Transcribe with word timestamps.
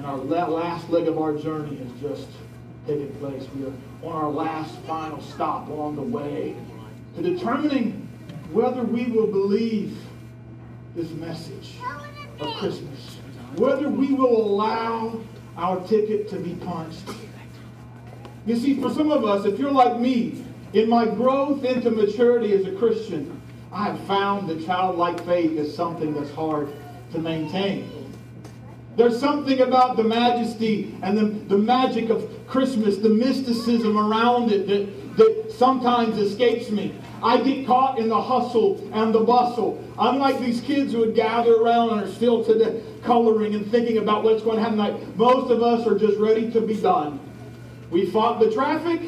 And 0.00 0.08
our 0.08 0.16
last 0.16 0.88
leg 0.88 1.08
of 1.08 1.18
our 1.18 1.36
journey 1.36 1.76
has 1.76 2.00
just 2.00 2.28
taken 2.86 3.14
place. 3.16 3.46
We 3.54 3.66
are 3.66 3.72
on 4.02 4.22
our 4.22 4.30
last 4.30 4.74
final 4.86 5.20
stop 5.20 5.68
along 5.68 5.96
the 5.96 6.02
way 6.02 6.56
to 7.16 7.22
determining 7.22 8.08
whether 8.50 8.82
we 8.82 9.08
will 9.08 9.26
believe 9.26 9.98
this 10.96 11.10
message 11.10 11.74
of 12.40 12.54
Christmas, 12.54 13.18
whether 13.56 13.90
we 13.90 14.14
will 14.14 14.40
allow 14.40 15.20
our 15.58 15.86
ticket 15.86 16.30
to 16.30 16.36
be 16.36 16.54
punched. 16.54 17.04
You 18.46 18.56
see, 18.56 18.80
for 18.80 18.88
some 18.88 19.12
of 19.12 19.26
us, 19.26 19.44
if 19.44 19.58
you're 19.58 19.70
like 19.70 20.00
me, 20.00 20.42
in 20.72 20.88
my 20.88 21.04
growth 21.04 21.62
into 21.62 21.90
maturity 21.90 22.54
as 22.54 22.64
a 22.64 22.72
Christian, 22.72 23.38
I 23.70 23.90
have 23.90 24.00
found 24.06 24.48
that 24.48 24.64
childlike 24.64 25.22
faith 25.26 25.58
is 25.58 25.76
something 25.76 26.14
that's 26.14 26.30
hard 26.30 26.72
to 27.12 27.18
maintain. 27.18 27.99
There's 28.96 29.18
something 29.18 29.60
about 29.60 29.96
the 29.96 30.04
majesty 30.04 30.96
and 31.02 31.16
the, 31.16 31.24
the 31.24 31.58
magic 31.58 32.10
of 32.10 32.28
Christmas, 32.46 32.96
the 32.96 33.08
mysticism 33.08 33.96
around 33.96 34.50
it 34.50 34.66
that, 34.66 35.16
that 35.16 35.52
sometimes 35.52 36.18
escapes 36.18 36.70
me. 36.70 36.94
I 37.22 37.40
get 37.40 37.66
caught 37.66 37.98
in 37.98 38.08
the 38.08 38.20
hustle 38.20 38.90
and 38.92 39.14
the 39.14 39.20
bustle. 39.20 39.82
Unlike 39.98 40.40
these 40.40 40.60
kids 40.60 40.92
who 40.92 41.00
would 41.00 41.14
gather 41.14 41.54
around 41.56 41.90
and 41.90 42.00
are 42.00 42.12
still 42.12 42.44
today 42.44 42.82
coloring 43.02 43.54
and 43.54 43.70
thinking 43.70 43.98
about 43.98 44.24
what's 44.24 44.42
going 44.42 44.56
to 44.56 44.62
happen 44.62 44.78
tonight, 44.78 45.16
most 45.16 45.50
of 45.50 45.62
us 45.62 45.86
are 45.86 45.98
just 45.98 46.18
ready 46.18 46.50
to 46.50 46.60
be 46.60 46.74
done. 46.74 47.20
We 47.90 48.10
fought 48.10 48.40
the 48.40 48.50
traffic. 48.50 49.02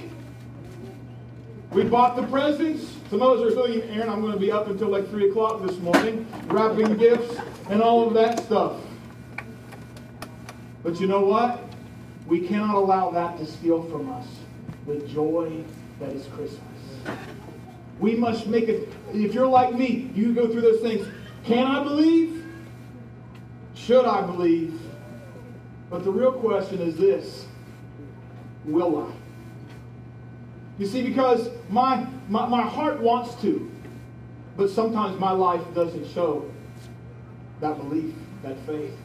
We 1.73 1.84
bought 1.84 2.16
the 2.16 2.24
presents. 2.24 2.96
Some 3.09 3.23
of 3.23 3.40
us 3.40 3.54
are 3.54 3.68
Aaron, 3.68 4.09
I'm 4.09 4.20
going 4.20 4.32
to 4.32 4.38
be 4.38 4.52
up 4.52 4.68
until 4.68 4.88
like 4.88 5.09
3 5.09 5.30
o'clock 5.30 5.66
this 5.66 5.78
morning, 5.78 6.26
wrapping 6.46 6.96
gifts 6.96 7.37
and 7.70 7.82
all 7.82 8.06
of 8.06 8.14
that 8.14 8.40
stuff. 8.40 8.76
But 10.82 11.00
you 11.00 11.06
know 11.06 11.20
what? 11.20 11.62
We 12.27 12.46
cannot 12.46 12.74
allow 12.74 13.10
that 13.10 13.38
to 13.38 13.46
steal 13.46 13.82
from 13.84 14.10
us 14.10 14.27
the 14.87 14.96
joy 15.09 15.62
that 16.01 16.10
is 16.10 16.26
Christmas. 16.29 16.60
We 17.98 18.16
must 18.16 18.46
make 18.46 18.68
it. 18.68 18.88
If 19.12 19.34
you're 19.34 19.46
like 19.46 19.74
me, 19.74 20.10
you 20.15 20.34
go 20.34 20.48
through 20.48 20.62
those 20.62 20.80
things. 20.80 21.07
Can 21.45 21.66
I 21.66 21.82
believe? 21.82 22.45
Should 23.74 24.04
I 24.04 24.23
believe? 24.23 24.80
But 25.90 26.04
the 26.04 26.10
real 26.10 26.32
question 26.32 26.80
is 26.80 26.96
this 26.96 27.46
Will 28.64 29.07
I? 29.07 29.12
You 30.79 30.87
see, 30.87 31.02
because 31.02 31.48
my, 31.68 32.07
my, 32.29 32.46
my 32.46 32.62
heart 32.62 33.01
wants 33.01 33.35
to, 33.42 33.70
but 34.57 34.70
sometimes 34.70 35.18
my 35.20 35.30
life 35.30 35.62
doesn't 35.74 36.10
show 36.12 36.51
that 37.60 37.76
belief, 37.76 38.14
that 38.42 38.59
faith. 38.66 38.96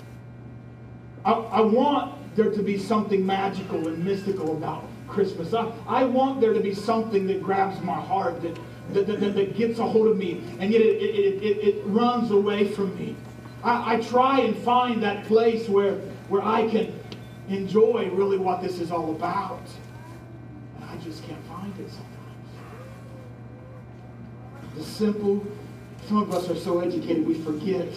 I, 1.28 1.32
I 1.32 1.62
want 1.62 2.36
there 2.38 2.50
to 2.50 2.64
be 2.64 2.78
something 2.78 3.26
magical 3.26 3.90
and 3.90 4.04
mystical 4.04 4.56
about 4.56 4.86
Christmas. 5.10 5.54
I, 5.54 5.70
I 5.86 6.06
want 6.06 6.40
there 6.40 6.54
to 6.54 6.62
be 6.62 6.74
something 6.74 7.28
that 7.28 7.44
grabs 7.44 7.82
my 7.82 8.00
heart, 8.00 8.42
that, 8.44 8.58
that, 8.94 9.08
that, 9.08 9.36
that 9.36 9.58
gets 9.58 9.80
a 9.80 9.86
hold 9.86 10.08
of 10.08 10.18
me, 10.18 10.42
and 10.60 10.72
yet 10.72 10.82
it, 10.82 11.02
it, 11.02 11.44
it, 11.44 11.68
it 11.68 11.84
runs 11.86 12.32
away 12.32 12.70
from 12.70 12.98
me. 12.98 13.14
I, 13.62 13.96
I 13.96 14.00
try 14.00 14.40
and 14.40 14.56
find 14.60 15.04
that 15.04 15.26
place 15.26 15.68
where, 15.68 15.96
where 16.30 16.42
I 16.42 16.70
can 16.70 16.98
enjoy 17.50 18.10
really 18.12 18.38
what 18.38 18.62
this 18.62 18.80
is 18.80 18.90
all 18.90 19.12
about. 19.12 19.68
And 20.78 20.86
I 20.86 20.96
just 21.04 21.26
can't 21.26 21.46
find 21.48 21.74
it 21.78 21.90
sometimes. 21.90 22.08
The 24.78 24.84
simple, 24.84 25.46
some 26.08 26.22
of 26.22 26.34
us 26.34 26.50
are 26.50 26.56
so 26.56 26.80
educated 26.80 27.28
we 27.28 27.34
forget 27.34 27.90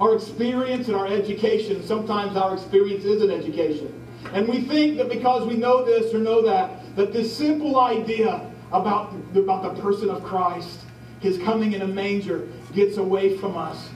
our 0.00 0.14
experience 0.14 0.88
and 0.88 0.96
our 0.96 1.06
education. 1.06 1.82
Sometimes 1.84 2.36
our 2.36 2.54
experience 2.54 3.04
is 3.04 3.22
an 3.22 3.30
education. 3.30 3.92
And 4.32 4.48
we 4.48 4.62
think 4.62 4.96
that 4.98 5.08
because 5.08 5.46
we 5.46 5.56
know 5.56 5.84
this 5.84 6.14
or 6.14 6.18
know 6.18 6.42
that, 6.42 6.96
that 6.96 7.12
this 7.12 7.36
simple 7.36 7.78
idea 7.78 8.48
about, 8.72 9.14
about 9.34 9.62
the 9.62 9.82
person 9.82 10.08
of 10.08 10.22
Christ, 10.22 10.80
his 11.20 11.38
coming 11.38 11.72
in 11.72 11.82
a 11.82 11.86
manger, 11.86 12.48
gets 12.72 12.96
away 12.96 13.36
from 13.36 13.56
us. 13.56 13.88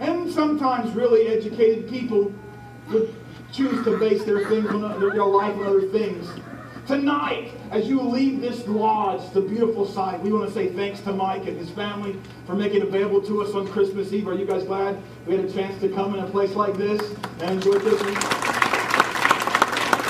And 0.00 0.30
sometimes 0.30 0.94
really 0.94 1.28
educated 1.28 1.88
people 1.88 2.32
would 2.90 3.14
choose 3.52 3.82
to 3.84 3.98
base 3.98 4.24
their 4.24 4.46
things 4.48 4.68
on 4.68 5.00
their 5.00 5.24
life 5.24 5.56
on 5.56 5.66
other 5.66 5.88
things. 5.88 6.28
Tonight, 6.86 7.50
as 7.72 7.88
you 7.88 8.00
leave 8.00 8.40
this 8.40 8.64
lodge, 8.68 9.32
the 9.32 9.40
beautiful 9.40 9.84
sight, 9.84 10.20
we 10.20 10.32
want 10.32 10.46
to 10.46 10.54
say 10.54 10.68
thanks 10.68 11.00
to 11.00 11.12
Mike 11.12 11.48
and 11.48 11.58
his 11.58 11.68
family 11.70 12.16
for 12.46 12.54
making 12.54 12.76
it 12.76 12.84
available 12.84 13.20
to 13.22 13.42
us 13.42 13.54
on 13.54 13.66
Christmas 13.66 14.12
Eve. 14.12 14.28
Are 14.28 14.34
you 14.34 14.46
guys 14.46 14.62
glad 14.62 15.02
we 15.26 15.34
had 15.34 15.46
a 15.46 15.52
chance 15.52 15.80
to 15.80 15.88
come 15.88 16.14
in 16.14 16.20
a 16.20 16.30
place 16.30 16.54
like 16.54 16.76
this 16.76 17.00
and 17.40 17.50
enjoy 17.50 17.80
Christmas? 17.80 18.16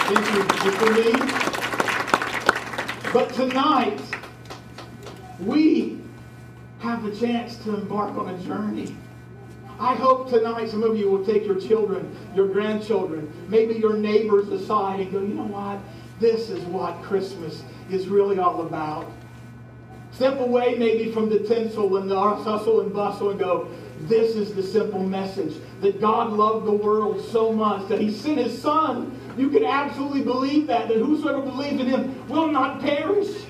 Thank 0.05 0.65
you 0.65 0.71
for 0.73 0.93
me. 0.93 1.13
But 3.11 3.33
tonight, 3.33 4.03
we 5.41 5.99
have 6.81 7.03
the 7.03 7.17
chance 7.17 7.57
to 7.65 7.75
embark 7.75 8.19
on 8.19 8.35
a 8.35 8.39
journey. 8.41 8.95
I 9.79 9.95
hope 9.95 10.29
tonight 10.29 10.71
some 10.71 10.83
of 10.83 10.97
you 10.97 11.11
will 11.11 11.25
take 11.25 11.47
your 11.47 11.61
children, 11.61 12.15
your 12.35 12.49
grandchildren, 12.49 13.33
maybe 13.49 13.75
your 13.75 13.95
neighbors 13.95 14.49
aside 14.49 15.01
and 15.01 15.13
go, 15.13 15.21
you 15.21 15.35
know 15.35 15.45
what? 15.45 15.79
This 16.19 16.49
is 16.49 16.65
what 16.65 17.03
Christmas 17.03 17.63
is 17.91 18.09
really 18.09 18.39
all 18.39 18.63
about. 18.63 19.11
Step 20.13 20.41
away 20.41 20.77
maybe 20.79 21.13
from 21.13 21.29
the 21.29 21.41
tinsel 21.41 21.99
and 21.99 22.11
the 22.11 22.19
hustle 22.19 22.81
and 22.81 22.93
bustle 22.93 23.31
and 23.31 23.39
go, 23.39 23.69
this 24.03 24.35
is 24.35 24.55
the 24.55 24.63
simple 24.63 25.03
message 25.03 25.57
that 25.81 26.01
God 26.01 26.33
loved 26.33 26.67
the 26.67 26.73
world 26.73 27.23
so 27.31 27.53
much 27.53 27.87
that 27.89 28.01
he 28.01 28.11
sent 28.11 28.39
his 28.39 28.61
son. 28.61 29.19
You 29.37 29.51
can 29.51 29.65
absolutely 29.65 30.23
believe 30.23 30.67
that, 30.69 30.89
that 30.89 30.97
whosoever 30.97 31.43
believes 31.43 31.81
in 31.81 31.87
him 31.87 32.29
will 32.29 32.51
not 32.51 32.81
perish, 32.81 33.45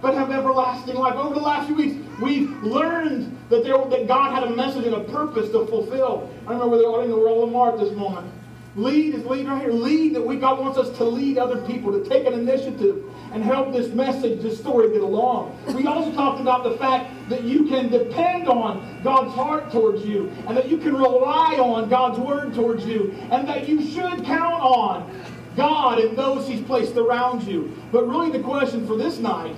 but 0.00 0.14
have 0.14 0.30
everlasting 0.30 0.94
life. 0.94 1.14
Over 1.14 1.34
the 1.34 1.40
last 1.40 1.66
few 1.66 1.76
weeks, 1.76 1.96
we've 2.22 2.50
learned 2.62 3.36
that, 3.50 3.64
there, 3.64 3.76
that 3.76 4.06
God 4.06 4.32
had 4.32 4.44
a 4.44 4.56
message 4.56 4.86
and 4.86 4.94
a 4.94 5.04
purpose 5.04 5.50
to 5.50 5.66
fulfill. 5.66 6.30
I 6.46 6.52
remember 6.52 6.78
they're 6.78 7.02
in 7.02 7.10
the 7.10 7.16
Royal 7.16 7.46
Mart 7.46 7.78
this 7.78 7.92
moment. 7.92 8.32
Lead 8.76 9.14
is 9.14 9.24
lead 9.24 9.46
right 9.46 9.62
here. 9.62 9.72
Lead 9.72 10.14
that 10.14 10.24
we 10.24 10.36
God 10.36 10.58
wants 10.58 10.78
us 10.78 10.96
to 10.98 11.04
lead 11.04 11.38
other 11.38 11.60
people 11.66 11.92
to 11.92 12.08
take 12.08 12.26
an 12.26 12.32
initiative 12.32 13.02
and 13.32 13.42
help 13.42 13.72
this 13.72 13.92
message, 13.92 14.40
this 14.42 14.58
story 14.58 14.90
get 14.92 15.02
along. 15.02 15.58
We 15.74 15.86
also 15.86 16.12
talked 16.12 16.40
about 16.40 16.62
the 16.64 16.76
fact 16.78 17.12
that 17.28 17.44
you 17.44 17.66
can 17.66 17.88
depend 17.88 18.48
on 18.48 19.02
God's 19.02 19.34
heart 19.34 19.70
towards 19.70 20.04
you 20.04 20.28
and 20.46 20.56
that 20.56 20.68
you 20.68 20.78
can 20.78 20.94
rely 20.94 21.56
on 21.58 21.88
God's 21.88 22.18
word 22.18 22.54
towards 22.54 22.86
you 22.86 23.12
and 23.30 23.48
that 23.48 23.68
you 23.68 23.82
should 23.82 24.24
count 24.24 24.62
on 24.62 25.24
God 25.56 25.98
and 25.98 26.16
those 26.16 26.46
He's 26.46 26.62
placed 26.62 26.96
around 26.96 27.42
you. 27.42 27.76
But 27.90 28.06
really 28.06 28.30
the 28.30 28.42
question 28.42 28.86
for 28.86 28.96
this 28.96 29.18
night, 29.18 29.56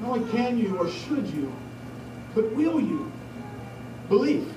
not 0.00 0.18
only 0.18 0.32
can 0.32 0.58
you 0.58 0.78
or 0.78 0.88
should 0.88 1.26
you, 1.28 1.52
but 2.34 2.50
will 2.52 2.80
you 2.80 3.12
believe? 4.08 4.55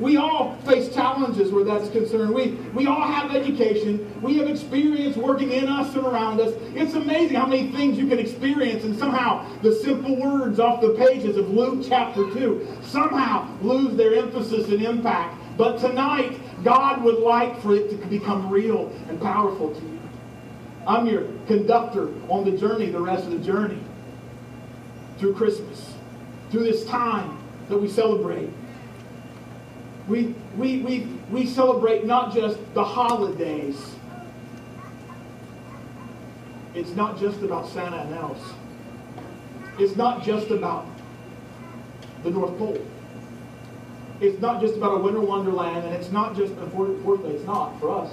We 0.00 0.16
all 0.16 0.56
face 0.62 0.94
challenges 0.94 1.52
where 1.52 1.62
that's 1.62 1.90
concerned. 1.90 2.34
We, 2.34 2.52
we 2.74 2.86
all 2.86 3.06
have 3.06 3.36
education. 3.36 4.10
We 4.22 4.38
have 4.38 4.48
experience 4.48 5.14
working 5.14 5.52
in 5.52 5.68
us 5.68 5.94
and 5.94 6.06
around 6.06 6.40
us. 6.40 6.54
It's 6.74 6.94
amazing 6.94 7.36
how 7.36 7.46
many 7.46 7.70
things 7.70 7.98
you 7.98 8.08
can 8.08 8.18
experience, 8.18 8.84
and 8.84 8.98
somehow 8.98 9.46
the 9.60 9.74
simple 9.74 10.16
words 10.16 10.58
off 10.58 10.80
the 10.80 10.94
pages 10.94 11.36
of 11.36 11.50
Luke 11.50 11.84
chapter 11.86 12.22
2 12.32 12.78
somehow 12.82 13.46
lose 13.60 13.94
their 13.94 14.14
emphasis 14.14 14.68
and 14.68 14.82
impact. 14.82 15.36
But 15.58 15.78
tonight, 15.78 16.40
God 16.64 17.04
would 17.04 17.18
like 17.18 17.60
for 17.60 17.74
it 17.74 17.90
to 17.90 17.96
become 18.06 18.48
real 18.48 18.88
and 19.10 19.20
powerful 19.20 19.74
to 19.74 19.80
you. 19.82 20.00
I'm 20.86 21.06
your 21.06 21.24
conductor 21.46 22.08
on 22.30 22.50
the 22.50 22.56
journey, 22.56 22.86
the 22.86 23.00
rest 23.00 23.24
of 23.24 23.32
the 23.32 23.38
journey, 23.38 23.78
through 25.18 25.34
Christmas, 25.34 25.92
through 26.50 26.62
this 26.62 26.86
time 26.86 27.36
that 27.68 27.76
we 27.76 27.86
celebrate 27.86 28.48
we, 30.10 30.34
we, 30.56 30.78
we, 30.80 31.00
we 31.30 31.46
celebrate 31.46 32.04
not 32.04 32.34
just 32.34 32.58
the 32.74 32.82
holidays. 32.82 33.94
It's 36.74 36.90
not 36.90 37.18
just 37.18 37.40
about 37.42 37.68
Santa 37.68 37.98
and 37.98 38.14
Elves. 38.14 38.42
It's 39.78 39.96
not 39.96 40.24
just 40.24 40.50
about 40.50 40.86
the 42.24 42.30
North 42.30 42.58
Pole. 42.58 42.84
It's 44.20 44.40
not 44.40 44.60
just 44.60 44.76
about 44.76 44.96
a 44.96 44.98
winter 44.98 45.20
wonderland, 45.20 45.86
and 45.86 45.94
it's 45.94 46.10
not 46.10 46.36
just, 46.36 46.52
unfortunately, 46.54 47.36
it's 47.36 47.46
not 47.46 47.78
for 47.78 47.90
us. 47.90 48.12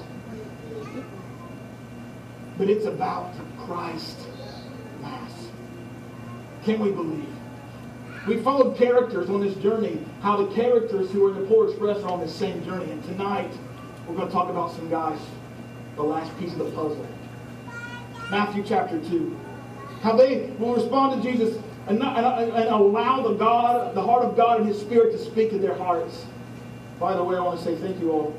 But 2.58 2.70
it's 2.70 2.86
about 2.86 3.34
Christ 3.66 4.18
Mass. 5.02 5.48
Can 6.64 6.80
we 6.80 6.92
believe? 6.92 7.37
We 8.28 8.42
followed 8.42 8.76
characters 8.76 9.30
on 9.30 9.40
this 9.40 9.56
journey, 9.56 10.04
how 10.22 10.36
the 10.36 10.54
characters 10.54 11.10
who 11.12 11.26
are 11.26 11.30
in 11.30 11.42
the 11.42 11.48
Polar 11.48 11.70
Express 11.70 12.04
are 12.04 12.12
on 12.12 12.20
the 12.20 12.28
same 12.28 12.62
journey. 12.66 12.92
And 12.92 13.02
tonight, 13.06 13.50
we're 14.06 14.16
going 14.16 14.28
to 14.28 14.34
talk 14.34 14.50
about 14.50 14.74
some 14.74 14.90
guys, 14.90 15.18
the 15.96 16.04
last 16.04 16.38
piece 16.38 16.52
of 16.52 16.58
the 16.58 16.66
puzzle. 16.66 17.08
Matthew 18.30 18.66
chapter 18.68 19.00
2. 19.00 19.40
How 20.02 20.18
they 20.18 20.48
will 20.60 20.76
respond 20.76 21.24
to 21.24 21.32
Jesus 21.32 21.58
and, 21.88 22.00
not, 22.00 22.18
and, 22.18 22.52
and 22.52 22.68
allow 22.68 23.22
the 23.26 23.36
God, 23.36 23.96
the 23.96 24.02
heart 24.02 24.26
of 24.26 24.36
God 24.36 24.60
and 24.60 24.68
His 24.68 24.78
Spirit 24.78 25.14
to 25.14 25.18
speak 25.18 25.50
to 25.52 25.58
their 25.58 25.76
hearts. 25.76 26.26
By 27.00 27.16
the 27.16 27.24
way, 27.24 27.38
I 27.38 27.40
want 27.40 27.60
to 27.60 27.64
say 27.64 27.76
thank 27.78 27.98
you 28.02 28.12
all 28.12 28.38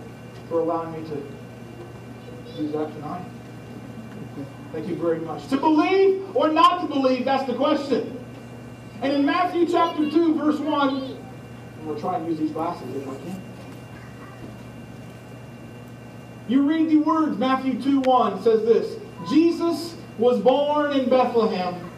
for 0.50 0.60
allowing 0.60 0.92
me 0.92 1.08
to 1.08 2.62
use 2.62 2.72
that 2.72 2.92
tonight. 2.92 3.24
Thank 4.72 4.86
you 4.86 4.96
very 4.96 5.20
much. 5.20 5.48
To 5.48 5.56
believe 5.56 6.36
or 6.36 6.48
not 6.48 6.82
to 6.82 6.88
believe, 6.88 7.24
that's 7.24 7.44
the 7.44 7.54
question. 7.54 8.17
And 9.00 9.12
in 9.12 9.24
Matthew 9.24 9.66
chapter 9.66 10.10
2, 10.10 10.34
verse 10.34 10.58
1, 10.58 11.16
we'll 11.84 12.00
try 12.00 12.16
and 12.16 12.26
use 12.26 12.38
these 12.38 12.50
glasses 12.50 12.94
if 12.96 13.08
I 13.08 13.14
can. 13.14 13.42
You 16.48 16.62
read 16.62 16.88
the 16.88 16.96
words, 16.96 17.36
Matthew 17.38 17.80
2 17.80 18.00
1 18.00 18.42
says 18.42 18.62
this 18.62 18.96
Jesus 19.28 19.94
was 20.18 20.40
born 20.40 20.92
in 20.92 21.08
Bethlehem, 21.08 21.90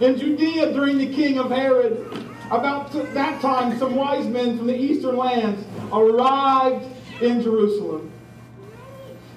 in 0.00 0.18
Judea 0.18 0.72
during 0.72 0.98
the 0.98 1.12
king 1.14 1.38
of 1.38 1.50
Herod. 1.50 2.26
About 2.50 2.90
that 2.92 3.40
time, 3.40 3.78
some 3.78 3.94
wise 3.94 4.26
men 4.26 4.58
from 4.58 4.66
the 4.66 4.76
eastern 4.76 5.16
lands 5.16 5.64
arrived 5.92 6.84
in 7.22 7.40
Jerusalem. 7.40 8.10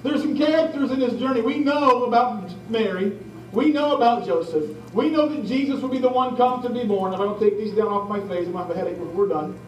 There's 0.02 0.20
some 0.20 0.36
characters 0.36 0.90
in 0.90 0.98
this 0.98 1.14
journey. 1.14 1.40
We 1.40 1.58
know 1.58 2.04
about 2.04 2.50
Mary. 2.68 3.16
We 3.52 3.70
know 3.70 3.94
about 3.94 4.26
Joseph. 4.26 4.68
We 4.94 5.10
know 5.10 5.28
that 5.28 5.44
Jesus 5.44 5.80
will 5.80 5.88
be 5.88 5.98
the 5.98 6.08
one 6.08 6.36
come 6.36 6.62
to 6.62 6.70
be 6.70 6.84
born. 6.84 7.12
If 7.12 7.20
I 7.20 7.24
don't 7.24 7.40
take 7.40 7.58
these 7.58 7.72
down 7.72 7.88
off 7.88 8.08
my 8.08 8.20
face, 8.20 8.46
I'm 8.46 8.52
going 8.52 8.52
to 8.52 8.58
have 8.58 8.70
a 8.70 8.74
headache 8.76 8.96
when 8.96 9.14
we're 9.14 9.26
done. 9.26 9.58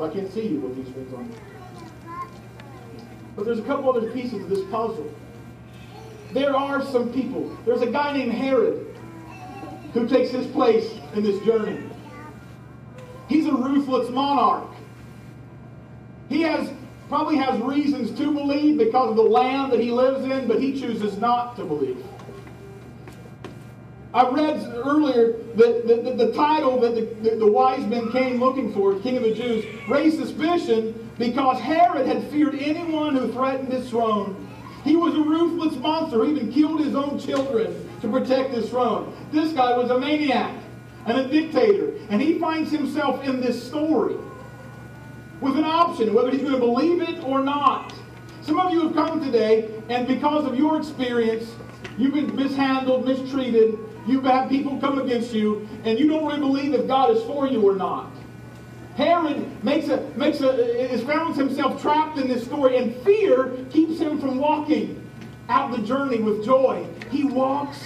I 0.00 0.08
can't 0.08 0.32
see 0.32 0.46
you 0.46 0.60
with 0.60 0.76
these 0.76 0.94
things 0.94 1.12
on. 1.12 1.30
But 3.36 3.44
there's 3.44 3.58
a 3.58 3.62
couple 3.62 3.90
other 3.90 4.10
pieces 4.12 4.42
of 4.42 4.48
this 4.48 4.64
puzzle. 4.70 5.14
There 6.32 6.56
are 6.56 6.82
some 6.86 7.12
people. 7.12 7.54
There's 7.66 7.82
a 7.82 7.90
guy 7.90 8.16
named 8.16 8.32
Herod 8.32 8.96
who 9.92 10.08
takes 10.08 10.30
his 10.30 10.46
place 10.46 10.90
in 11.14 11.22
this 11.22 11.44
journey. 11.44 11.82
He's 13.28 13.44
a 13.46 13.52
ruthless 13.52 14.08
monarch. 14.08 14.70
He 16.30 16.40
has 16.42 16.70
probably 17.08 17.36
has 17.36 17.60
reasons 17.60 18.16
to 18.16 18.32
believe 18.32 18.78
because 18.78 19.10
of 19.10 19.16
the 19.16 19.22
land 19.22 19.72
that 19.72 19.80
he 19.80 19.90
lives 19.90 20.24
in, 20.24 20.48
but 20.48 20.62
he 20.62 20.80
chooses 20.80 21.18
not 21.18 21.56
to 21.56 21.64
believe. 21.64 22.02
I 24.12 24.28
read 24.28 24.72
earlier 24.74 25.34
that 25.54 26.16
the, 26.16 26.32
title 26.32 26.80
that 26.80 26.94
the, 26.96 27.30
the, 27.30 27.36
the 27.36 27.46
wise 27.46 27.86
men 27.86 28.10
came 28.10 28.40
looking 28.40 28.72
for, 28.72 28.98
King 28.98 29.18
of 29.18 29.22
the 29.22 29.34
Jews, 29.34 29.64
raised 29.88 30.18
suspicion 30.18 31.10
because 31.16 31.60
Herod 31.60 32.06
had 32.06 32.24
feared 32.30 32.56
anyone 32.56 33.14
who 33.14 33.32
threatened 33.32 33.72
his 33.72 33.88
throne. 33.88 34.48
He 34.82 34.96
was 34.96 35.14
a 35.14 35.20
ruthless 35.20 35.76
monster 35.76 36.24
even 36.24 36.52
killed 36.52 36.80
his 36.80 36.96
own 36.96 37.20
children 37.20 37.88
to 38.00 38.10
protect 38.10 38.50
his 38.50 38.68
throne. 38.70 39.14
This 39.30 39.52
guy 39.52 39.76
was 39.76 39.90
a 39.90 39.98
maniac 39.98 40.56
and 41.06 41.18
a 41.18 41.28
dictator, 41.28 41.92
and 42.08 42.20
he 42.20 42.38
finds 42.38 42.72
himself 42.72 43.22
in 43.22 43.40
this 43.40 43.62
story 43.62 44.16
with 45.40 45.56
an 45.56 45.64
option 45.64 46.12
whether 46.14 46.30
he's 46.30 46.40
going 46.40 46.54
to 46.54 46.58
believe 46.58 47.00
it 47.02 47.22
or 47.22 47.44
not. 47.44 47.94
Some 48.42 48.58
of 48.58 48.72
you 48.72 48.88
have 48.88 48.94
come 48.94 49.20
today, 49.20 49.70
and 49.88 50.08
because 50.08 50.46
of 50.46 50.56
your 50.56 50.78
experience, 50.78 51.54
you've 51.96 52.14
been 52.14 52.34
mishandled, 52.34 53.06
mistreated, 53.06 53.78
You've 54.06 54.24
had 54.24 54.48
people 54.48 54.78
come 54.78 54.98
against 54.98 55.32
you, 55.32 55.68
and 55.84 55.98
you 55.98 56.08
don't 56.08 56.26
really 56.26 56.40
believe 56.40 56.74
if 56.74 56.86
God 56.86 57.16
is 57.16 57.22
for 57.24 57.46
you 57.46 57.62
or 57.62 57.76
not. 57.76 58.10
Herod 58.96 59.64
makes 59.64 59.88
a, 59.88 60.00
makes 60.16 60.40
a, 60.40 60.92
is 60.92 61.02
found 61.02 61.36
himself 61.36 61.80
trapped 61.80 62.18
in 62.18 62.28
this 62.28 62.44
story, 62.44 62.76
and 62.76 62.94
fear 63.02 63.56
keeps 63.70 63.98
him 63.98 64.20
from 64.20 64.38
walking 64.38 65.02
out 65.48 65.70
the 65.72 65.82
journey 65.82 66.20
with 66.20 66.44
joy. 66.44 66.86
He 67.10 67.24
walks 67.24 67.78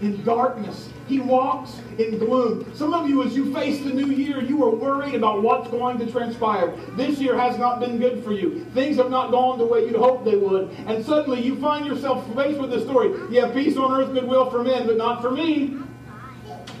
in 0.00 0.22
darkness. 0.24 0.90
He 1.08 1.20
walks 1.20 1.80
in 1.98 2.18
gloom. 2.18 2.70
Some 2.74 2.92
of 2.92 3.08
you, 3.08 3.22
as 3.22 3.34
you 3.34 3.52
face 3.54 3.82
the 3.82 3.92
new 3.92 4.08
year, 4.08 4.42
you 4.42 4.62
are 4.62 4.70
worried 4.70 5.14
about 5.14 5.42
what's 5.42 5.70
going 5.70 5.98
to 5.98 6.10
transpire. 6.10 6.76
This 6.96 7.18
year 7.18 7.36
has 7.38 7.58
not 7.58 7.80
been 7.80 7.98
good 7.98 8.22
for 8.22 8.32
you. 8.32 8.66
Things 8.74 8.98
have 8.98 9.10
not 9.10 9.30
gone 9.30 9.58
the 9.58 9.64
way 9.64 9.86
you'd 9.86 9.96
hoped 9.96 10.26
they 10.26 10.36
would. 10.36 10.70
And 10.86 11.04
suddenly 11.04 11.40
you 11.40 11.58
find 11.60 11.86
yourself 11.86 12.26
faced 12.34 12.60
with 12.60 12.70
the 12.70 12.80
story. 12.82 13.08
You 13.32 13.40
have 13.40 13.54
peace 13.54 13.76
on 13.78 13.98
earth, 13.98 14.12
goodwill 14.12 14.50
for 14.50 14.62
men, 14.62 14.86
but 14.86 14.98
not 14.98 15.22
for 15.22 15.30
me. 15.30 15.78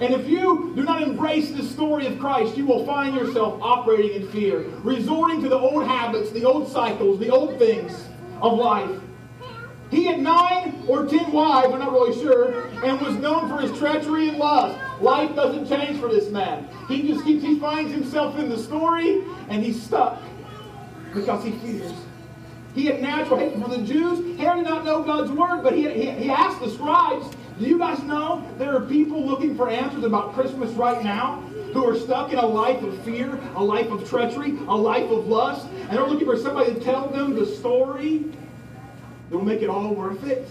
And 0.00 0.14
if 0.14 0.28
you 0.28 0.72
do 0.76 0.84
not 0.84 1.02
embrace 1.02 1.50
the 1.50 1.62
story 1.62 2.06
of 2.06 2.18
Christ, 2.18 2.56
you 2.56 2.66
will 2.66 2.84
find 2.84 3.16
yourself 3.16 3.58
operating 3.62 4.22
in 4.22 4.28
fear, 4.30 4.60
resorting 4.82 5.42
to 5.42 5.48
the 5.48 5.58
old 5.58 5.86
habits, 5.86 6.30
the 6.30 6.44
old 6.44 6.68
cycles, 6.68 7.18
the 7.18 7.30
old 7.30 7.58
things 7.58 8.06
of 8.40 8.58
life. 8.58 9.00
He 9.90 10.04
had 10.04 10.20
nine 10.20 10.82
or 10.86 11.06
ten 11.06 11.32
wives, 11.32 11.72
I'm 11.72 11.78
not 11.78 11.92
really 11.92 12.20
sure, 12.20 12.66
and 12.84 13.00
was 13.00 13.14
known 13.16 13.48
for 13.48 13.58
his 13.58 13.76
treachery 13.78 14.28
and 14.28 14.38
lust. 14.38 14.78
Life 15.00 15.34
doesn't 15.34 15.66
change 15.68 15.98
for 16.00 16.08
this 16.08 16.30
man. 16.30 16.68
He 16.88 17.08
just 17.08 17.24
keeps, 17.24 17.42
he 17.42 17.58
finds 17.58 17.92
himself 17.92 18.38
in 18.38 18.50
the 18.50 18.58
story, 18.58 19.22
and 19.48 19.64
he's 19.64 19.82
stuck 19.82 20.20
because 21.14 21.42
he 21.42 21.52
fears. 21.52 21.92
He 22.74 22.86
had 22.86 23.00
natural 23.00 23.38
hate 23.38 23.60
for 23.60 23.68
the 23.68 23.78
Jews. 23.78 24.38
Herod 24.38 24.64
did 24.64 24.70
not 24.70 24.84
know 24.84 25.02
God's 25.02 25.30
word, 25.30 25.62
but 25.62 25.74
he, 25.74 25.90
he, 25.90 26.10
he 26.10 26.30
asked 26.30 26.60
the 26.60 26.70
scribes, 26.70 27.34
do 27.58 27.64
you 27.64 27.78
guys 27.78 28.00
know 28.04 28.46
there 28.56 28.76
are 28.76 28.82
people 28.82 29.24
looking 29.24 29.56
for 29.56 29.68
answers 29.68 30.04
about 30.04 30.34
Christmas 30.34 30.70
right 30.72 31.02
now 31.02 31.40
who 31.72 31.84
are 31.84 31.98
stuck 31.98 32.32
in 32.32 32.38
a 32.38 32.46
life 32.46 32.82
of 32.82 32.96
fear, 33.02 33.40
a 33.56 33.62
life 33.62 33.90
of 33.90 34.08
treachery, 34.08 34.56
a 34.68 34.76
life 34.76 35.10
of 35.10 35.26
lust, 35.26 35.66
and 35.66 35.90
they're 35.90 36.06
looking 36.06 36.26
for 36.26 36.36
somebody 36.36 36.72
to 36.74 36.80
tell 36.80 37.08
them 37.08 37.34
the 37.34 37.46
story 37.46 38.26
It'll 39.30 39.44
make 39.44 39.62
it 39.62 39.68
all 39.68 39.94
worth 39.94 40.24
it. 40.24 40.48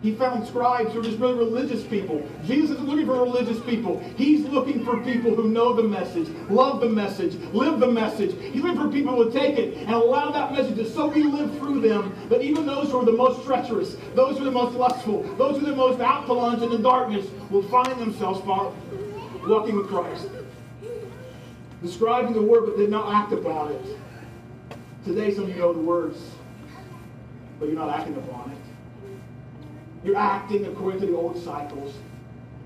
He 0.00 0.14
found 0.14 0.46
scribes 0.46 0.92
who 0.92 1.00
are 1.00 1.02
just 1.02 1.18
really 1.18 1.34
religious 1.34 1.82
people. 1.82 2.24
Jesus 2.46 2.70
isn't 2.70 2.88
looking 2.88 3.04
for 3.04 3.14
religious 3.14 3.58
people. 3.64 3.98
He's 4.16 4.44
looking 4.46 4.84
for 4.84 5.02
people 5.02 5.34
who 5.34 5.48
know 5.48 5.72
the 5.72 5.82
message, 5.82 6.28
love 6.48 6.80
the 6.80 6.88
message, 6.88 7.34
live 7.52 7.80
the 7.80 7.90
message. 7.90 8.32
He's 8.52 8.62
looking 8.62 8.80
for 8.80 8.88
people 8.88 9.16
who 9.16 9.24
will 9.24 9.32
take 9.32 9.58
it 9.58 9.76
and 9.76 9.90
allow 9.90 10.30
that 10.30 10.52
message 10.52 10.76
to 10.76 10.88
so 10.88 11.10
be 11.10 11.24
lived 11.24 11.58
through 11.58 11.80
them 11.80 12.14
that 12.28 12.42
even 12.42 12.64
those 12.64 12.92
who 12.92 13.00
are 13.00 13.04
the 13.04 13.10
most 13.10 13.44
treacherous, 13.44 13.96
those 14.14 14.36
who 14.36 14.42
are 14.42 14.44
the 14.44 14.52
most 14.52 14.76
lustful, 14.76 15.24
those 15.34 15.58
who 15.58 15.66
are 15.66 15.70
the 15.70 15.76
most 15.76 16.00
out 16.00 16.26
to 16.26 16.32
lunge 16.32 16.62
in 16.62 16.70
the 16.70 16.78
darkness 16.78 17.26
will 17.50 17.64
find 17.64 18.00
themselves 18.00 18.40
walking 18.46 19.76
with 19.76 19.88
Christ. 19.88 20.28
Describing 21.82 22.34
the 22.34 22.42
word 22.42 22.66
but 22.66 22.76
did 22.76 22.90
not 22.90 23.12
act 23.12 23.32
upon 23.32 23.72
it. 23.72 23.84
Today 25.04 25.34
some 25.34 25.44
of 25.44 25.50
you 25.50 25.56
know 25.56 25.72
the 25.72 25.80
words 25.80 26.18
but 27.58 27.66
you're 27.66 27.78
not 27.78 27.90
acting 27.90 28.16
upon 28.16 28.50
it. 28.50 28.58
You're 30.04 30.16
acting 30.16 30.66
according 30.66 31.00
to 31.00 31.06
the 31.06 31.16
old 31.16 31.42
cycles. 31.42 31.94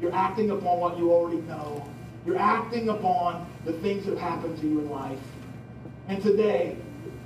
You're 0.01 0.15
acting 0.15 0.51
upon 0.51 0.81
what 0.81 0.99
you 0.99 1.11
already 1.11 1.41
know. 1.43 1.89
You're 2.27 2.39
acting 2.39 2.89
upon 2.89 3.51
the 3.65 3.73
things 3.75 4.05
that 4.05 4.19
have 4.19 4.21
happened 4.21 4.59
to 4.61 4.69
you 4.69 4.81
in 4.81 4.91
life. 4.91 5.19
And 6.09 6.23
today, 6.23 6.77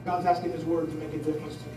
God's 0.04 0.26
asking 0.26 0.52
His 0.52 0.64
Word 0.64 0.88
to 0.88 0.94
make 0.96 1.12
a 1.12 1.18
difference 1.18 1.56
to 1.56 1.64
you. 1.64 1.76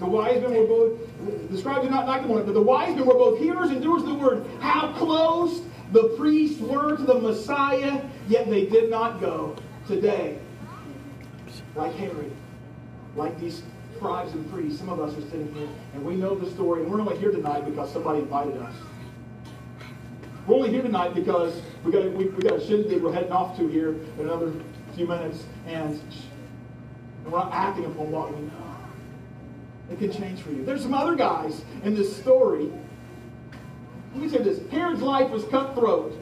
The 0.00 0.06
wise 0.06 0.42
men 0.42 0.54
were 0.54 0.66
both, 0.66 1.50
the 1.50 1.56
scribes 1.56 1.82
did 1.82 1.90
not 1.90 2.08
act 2.08 2.24
upon 2.24 2.38
it, 2.38 2.46
but 2.46 2.54
the 2.54 2.62
wise 2.62 2.94
men 2.94 3.06
were 3.06 3.14
both 3.14 3.38
hearers 3.38 3.70
and 3.70 3.82
doers 3.82 4.02
of 4.02 4.08
the 4.08 4.14
Word. 4.14 4.44
How 4.60 4.92
close 4.92 5.62
the 5.92 6.14
priests 6.18 6.60
were 6.60 6.96
to 6.96 7.02
the 7.02 7.18
Messiah, 7.18 8.02
yet 8.28 8.50
they 8.50 8.66
did 8.66 8.90
not 8.90 9.20
go. 9.20 9.56
Today, 9.86 10.38
like 11.76 11.94
Herod, 11.94 12.32
like 13.16 13.38
these 13.38 13.62
scribes 14.04 14.34
and 14.34 14.52
priests, 14.52 14.78
some 14.78 14.90
of 14.90 15.00
us 15.00 15.16
are 15.16 15.22
sitting 15.30 15.50
here, 15.54 15.66
and 15.94 16.04
we 16.04 16.14
know 16.14 16.34
the 16.34 16.50
story, 16.50 16.82
and 16.82 16.92
we're 16.92 17.00
only 17.00 17.16
here 17.16 17.30
tonight 17.30 17.64
because 17.64 17.90
somebody 17.90 18.18
invited 18.18 18.54
us. 18.58 18.74
We're 20.46 20.56
only 20.56 20.68
here 20.68 20.82
tonight 20.82 21.14
because 21.14 21.62
we 21.82 21.90
got 21.90 22.04
a, 22.04 22.10
we, 22.10 22.26
we 22.26 22.42
got 22.42 22.60
a 22.60 22.66
shindig 22.66 23.02
we're 23.02 23.14
heading 23.14 23.32
off 23.32 23.56
to 23.56 23.66
here 23.66 23.94
in 24.18 24.20
another 24.20 24.52
few 24.94 25.06
minutes, 25.06 25.44
and, 25.66 25.94
and 25.94 27.32
we're 27.32 27.38
not 27.38 27.50
acting 27.50 27.86
upon 27.86 28.10
what 28.10 28.36
we 28.36 28.42
know. 28.42 28.76
It 29.90 29.98
can 29.98 30.12
change 30.12 30.42
for 30.42 30.50
you. 30.50 30.66
There's 30.66 30.82
some 30.82 30.92
other 30.92 31.14
guys 31.14 31.64
in 31.82 31.94
this 31.94 32.14
story. 32.14 32.70
Let 34.12 34.22
me 34.22 34.28
say 34.28 34.42
this. 34.42 34.60
Herod's 34.70 35.00
life 35.00 35.30
was 35.30 35.44
cutthroat. 35.44 36.14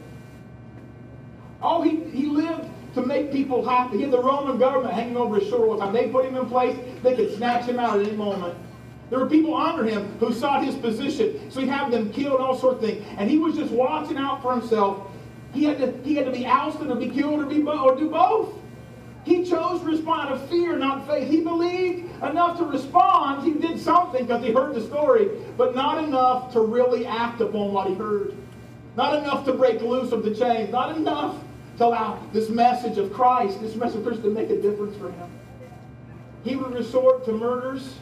Oh, 1.61 1.83
he, 1.83 1.97
he 2.11 2.27
lived 2.27 2.69
to 2.95 3.05
make 3.05 3.33
people 3.33 3.69
happy. 3.69 3.97
He 3.97 4.03
had 4.03 4.13
the 4.13 4.23
Roman 4.23 4.57
government 4.59 4.95
hanging 4.95 5.17
over 5.17 5.41
his 5.41 5.49
shoulder 5.49 5.67
all 5.67 5.77
the 5.79 5.85
time. 5.85 5.93
They 5.93 6.09
put 6.09 6.27
him 6.27 6.37
in 6.37 6.47
place, 6.47 6.79
they 7.03 7.15
could 7.15 7.35
snatch 7.37 7.65
him 7.65 7.79
out 7.79 8.01
at 8.01 8.07
any 8.07 8.17
moment. 8.17 8.57
There 9.11 9.19
were 9.19 9.29
people 9.29 9.55
under 9.55 9.85
him 9.85 10.17
who 10.19 10.33
sought 10.33 10.65
his 10.65 10.75
position, 10.75 11.51
so 11.51 11.61
he'd 11.61 11.69
have 11.69 11.91
them 11.91 12.11
killed, 12.13 12.41
all 12.41 12.59
sorts 12.59 12.83
of 12.83 12.89
things. 12.89 13.05
And 13.19 13.31
he 13.31 13.39
was 13.39 13.55
just 13.55 13.71
watching 13.71 14.17
out 14.17 14.41
for 14.41 14.53
himself. 14.59 15.11
He 15.53 15.65
had 15.65 15.79
to, 15.79 15.93
he 16.03 16.15
had 16.15 16.25
to 16.25 16.33
be 16.33 16.47
ousted 16.47 16.91
or 16.91 16.95
be 16.95 17.11
killed 17.11 17.43
or, 17.43 17.45
be, 17.45 17.63
or 17.63 17.95
do 17.95 18.09
both. 18.09 18.55
He 19.25 19.45
chose 19.45 19.81
to 19.81 19.87
respond 19.87 20.31
to 20.31 20.47
fear, 20.49 20.77
not 20.77 21.07
faith. 21.07 21.31
He 21.31 21.43
believed 21.43 22.11
enough 22.23 22.59
to 22.59 22.65
respond. 22.65 23.45
He 23.45 23.53
did 23.53 23.79
something 23.79 24.27
because 24.27 24.43
he 24.43 24.53
heard 24.53 24.75
the 24.75 24.81
story, 24.81 25.29
but 25.57 25.75
not 25.75 26.03
enough 26.03 26.53
to 26.55 26.61
really 26.61 27.07
act 27.07 27.41
upon 27.41 27.73
what 27.73 27.89
he 27.89 27.95
heard. 27.95 28.35
Not 28.97 29.19
enough 29.19 29.45
to 29.45 29.53
break 29.53 29.81
loose 29.81 30.13
of 30.13 30.25
the 30.25 30.35
chains. 30.35 30.71
Not 30.71 30.97
enough 30.97 31.37
to 31.79 31.85
allow 31.85 32.19
this 32.33 32.49
message 32.49 32.99
of 32.99 33.13
Christ, 33.13 33.61
this 33.61 33.77
message 33.77 33.99
of 33.99 34.07
Christ 34.07 34.23
to 34.23 34.31
make 34.31 34.51
a 34.51 34.61
difference 34.61 34.97
for 34.97 35.11
him. 35.11 35.31
He 36.45 36.57
would 36.57 36.75
resort 36.75 37.25
to 37.27 37.33
murders 37.33 37.95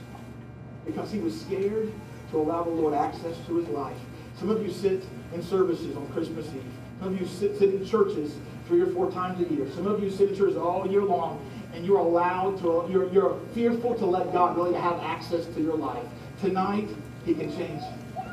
because 0.86 1.10
he 1.10 1.18
was 1.18 1.38
scared 1.38 1.92
to 2.30 2.38
allow 2.38 2.62
the 2.62 2.70
Lord 2.70 2.94
access 2.94 3.36
to 3.46 3.56
his 3.56 3.68
life. 3.68 3.98
Some 4.38 4.50
of 4.50 4.62
you 4.62 4.70
sit 4.70 5.04
in 5.34 5.42
services 5.42 5.96
on 5.96 6.06
Christmas 6.12 6.46
Eve. 6.46 6.64
Some 7.00 7.14
of 7.14 7.20
you 7.20 7.26
sit, 7.26 7.58
sit 7.58 7.74
in 7.74 7.84
churches 7.84 8.34
three 8.66 8.80
or 8.80 8.86
four 8.86 9.10
times 9.10 9.40
a 9.40 9.52
year. 9.52 9.70
Some 9.74 9.86
of 9.86 10.02
you 10.02 10.10
sit 10.10 10.30
in 10.30 10.36
churches 10.36 10.56
all 10.56 10.86
year 10.86 11.02
long, 11.02 11.44
and 11.74 11.84
you're 11.84 11.98
allowed 11.98 12.58
to, 12.60 12.88
you're, 12.90 13.12
you're 13.12 13.38
fearful 13.54 13.94
to 13.96 14.06
let 14.06 14.32
God 14.32 14.56
really 14.56 14.74
have 14.74 14.98
access 15.00 15.46
to 15.46 15.60
your 15.60 15.76
life, 15.76 16.04
tonight 16.40 16.88
he 17.24 17.34
can 17.34 17.54
change 17.56 17.82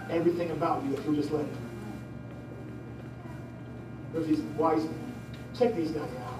everything 0.09 0.51
about 0.51 0.83
you 0.85 0.95
if 0.95 1.05
you 1.05 1.15
just 1.15 1.31
let 1.31 1.43
him. 1.45 1.57
There's 4.13 4.27
these 4.27 4.39
wise 4.57 4.83
men. 4.83 5.13
Check 5.57 5.75
these 5.75 5.91
guys 5.91 6.09
out. 6.25 6.39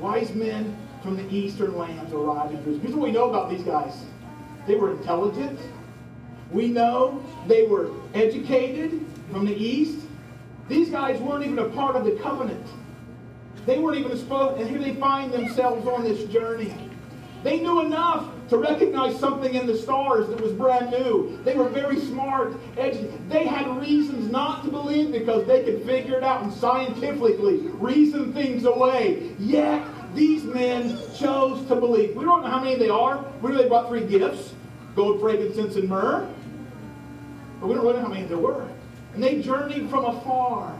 Wise 0.00 0.34
men 0.34 0.76
from 1.02 1.16
the 1.16 1.34
eastern 1.34 1.76
lands 1.76 2.12
arrived 2.12 2.52
in 2.52 2.58
Jerusalem. 2.62 2.80
Here's 2.80 2.94
what 2.94 3.08
we 3.08 3.12
know 3.12 3.30
about 3.30 3.50
these 3.50 3.62
guys. 3.62 4.04
They 4.66 4.76
were 4.76 4.92
intelligent. 4.92 5.58
We 6.50 6.68
know 6.68 7.24
they 7.46 7.66
were 7.66 7.90
educated 8.14 9.04
from 9.30 9.46
the 9.46 9.54
east. 9.54 10.00
These 10.68 10.90
guys 10.90 11.20
weren't 11.20 11.44
even 11.44 11.58
a 11.58 11.68
part 11.70 11.96
of 11.96 12.04
the 12.04 12.12
covenant. 12.12 12.66
They 13.66 13.78
weren't 13.78 13.98
even 13.98 14.16
supposed, 14.16 14.60
and 14.60 14.68
here 14.68 14.78
they 14.78 14.94
find 14.94 15.32
themselves 15.32 15.86
on 15.86 16.02
this 16.02 16.24
journey. 16.30 16.74
They 17.42 17.60
knew 17.60 17.80
enough 17.80 18.28
to 18.50 18.58
recognize 18.58 19.18
something 19.18 19.54
in 19.54 19.66
the 19.66 19.76
stars 19.76 20.28
that 20.28 20.40
was 20.40 20.52
brand 20.52 20.90
new. 20.90 21.40
They 21.44 21.56
were 21.56 21.68
very 21.68 21.98
smart. 21.98 22.54
They 22.76 23.46
had 23.46 23.80
reasons 23.80 24.30
not 24.30 24.64
to 24.64 24.70
believe 24.70 25.12
because 25.12 25.46
they 25.46 25.62
could 25.64 25.82
figure 25.84 26.18
it 26.18 26.24
out 26.24 26.42
and 26.42 26.52
scientifically 26.52 27.58
reason 27.74 28.32
things 28.34 28.64
away. 28.64 29.34
Yet, 29.38 29.86
these 30.14 30.44
men 30.44 30.98
chose 31.16 31.66
to 31.68 31.76
believe. 31.76 32.16
We 32.16 32.24
don't 32.24 32.42
know 32.42 32.48
how 32.48 32.60
many 32.60 32.76
they 32.76 32.88
are. 32.88 33.24
We 33.42 33.50
know 33.50 33.58
they 33.58 33.68
brought 33.68 33.88
three 33.88 34.06
gifts 34.06 34.54
gold, 34.96 35.20
frankincense, 35.20 35.76
and 35.76 35.88
myrrh. 35.88 36.28
But 37.60 37.68
we 37.68 37.74
don't 37.74 37.84
really 37.84 37.98
know 37.98 38.02
how 38.02 38.12
many 38.12 38.26
there 38.26 38.38
were. 38.38 38.68
And 39.14 39.22
they 39.22 39.40
journeyed 39.40 39.88
from 39.88 40.04
afar. 40.04 40.78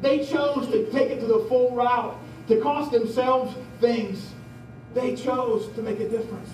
They 0.00 0.24
chose 0.24 0.68
to 0.68 0.90
take 0.90 1.10
it 1.10 1.20
to 1.20 1.26
the 1.26 1.46
full 1.48 1.74
route, 1.74 2.16
to 2.48 2.60
cost 2.60 2.92
themselves 2.92 3.54
things. 3.80 4.32
They 4.94 5.14
chose 5.14 5.68
to 5.74 5.82
make 5.82 6.00
a 6.00 6.08
difference. 6.08 6.48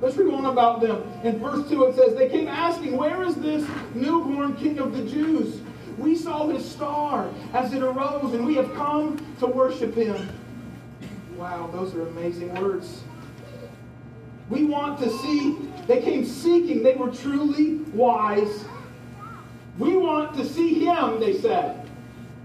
Let's 0.00 0.16
read 0.16 0.32
on 0.32 0.46
about 0.46 0.80
them. 0.80 1.02
In 1.22 1.38
verse 1.38 1.68
2 1.68 1.84
it 1.84 1.96
says, 1.96 2.14
They 2.16 2.28
came 2.28 2.48
asking, 2.48 2.96
Where 2.96 3.22
is 3.22 3.36
this 3.36 3.68
newborn 3.94 4.56
king 4.56 4.78
of 4.78 4.96
the 4.96 5.04
Jews? 5.04 5.60
We 5.98 6.16
saw 6.16 6.48
his 6.48 6.68
star 6.68 7.30
as 7.52 7.72
it 7.72 7.82
arose, 7.82 8.34
and 8.34 8.46
we 8.46 8.54
have 8.56 8.72
come 8.74 9.24
to 9.40 9.46
worship 9.46 9.94
him. 9.94 10.28
Wow, 11.42 11.68
those 11.72 11.92
are 11.96 12.06
amazing 12.06 12.54
words. 12.54 13.02
We 14.48 14.62
want 14.62 15.00
to 15.00 15.10
see, 15.10 15.58
they 15.88 16.00
came 16.00 16.24
seeking, 16.24 16.84
they 16.84 16.94
were 16.94 17.10
truly 17.10 17.78
wise. 17.92 18.64
We 19.76 19.96
want 19.96 20.36
to 20.36 20.44
see 20.44 20.84
him, 20.84 21.18
they 21.18 21.36
said. 21.36 21.90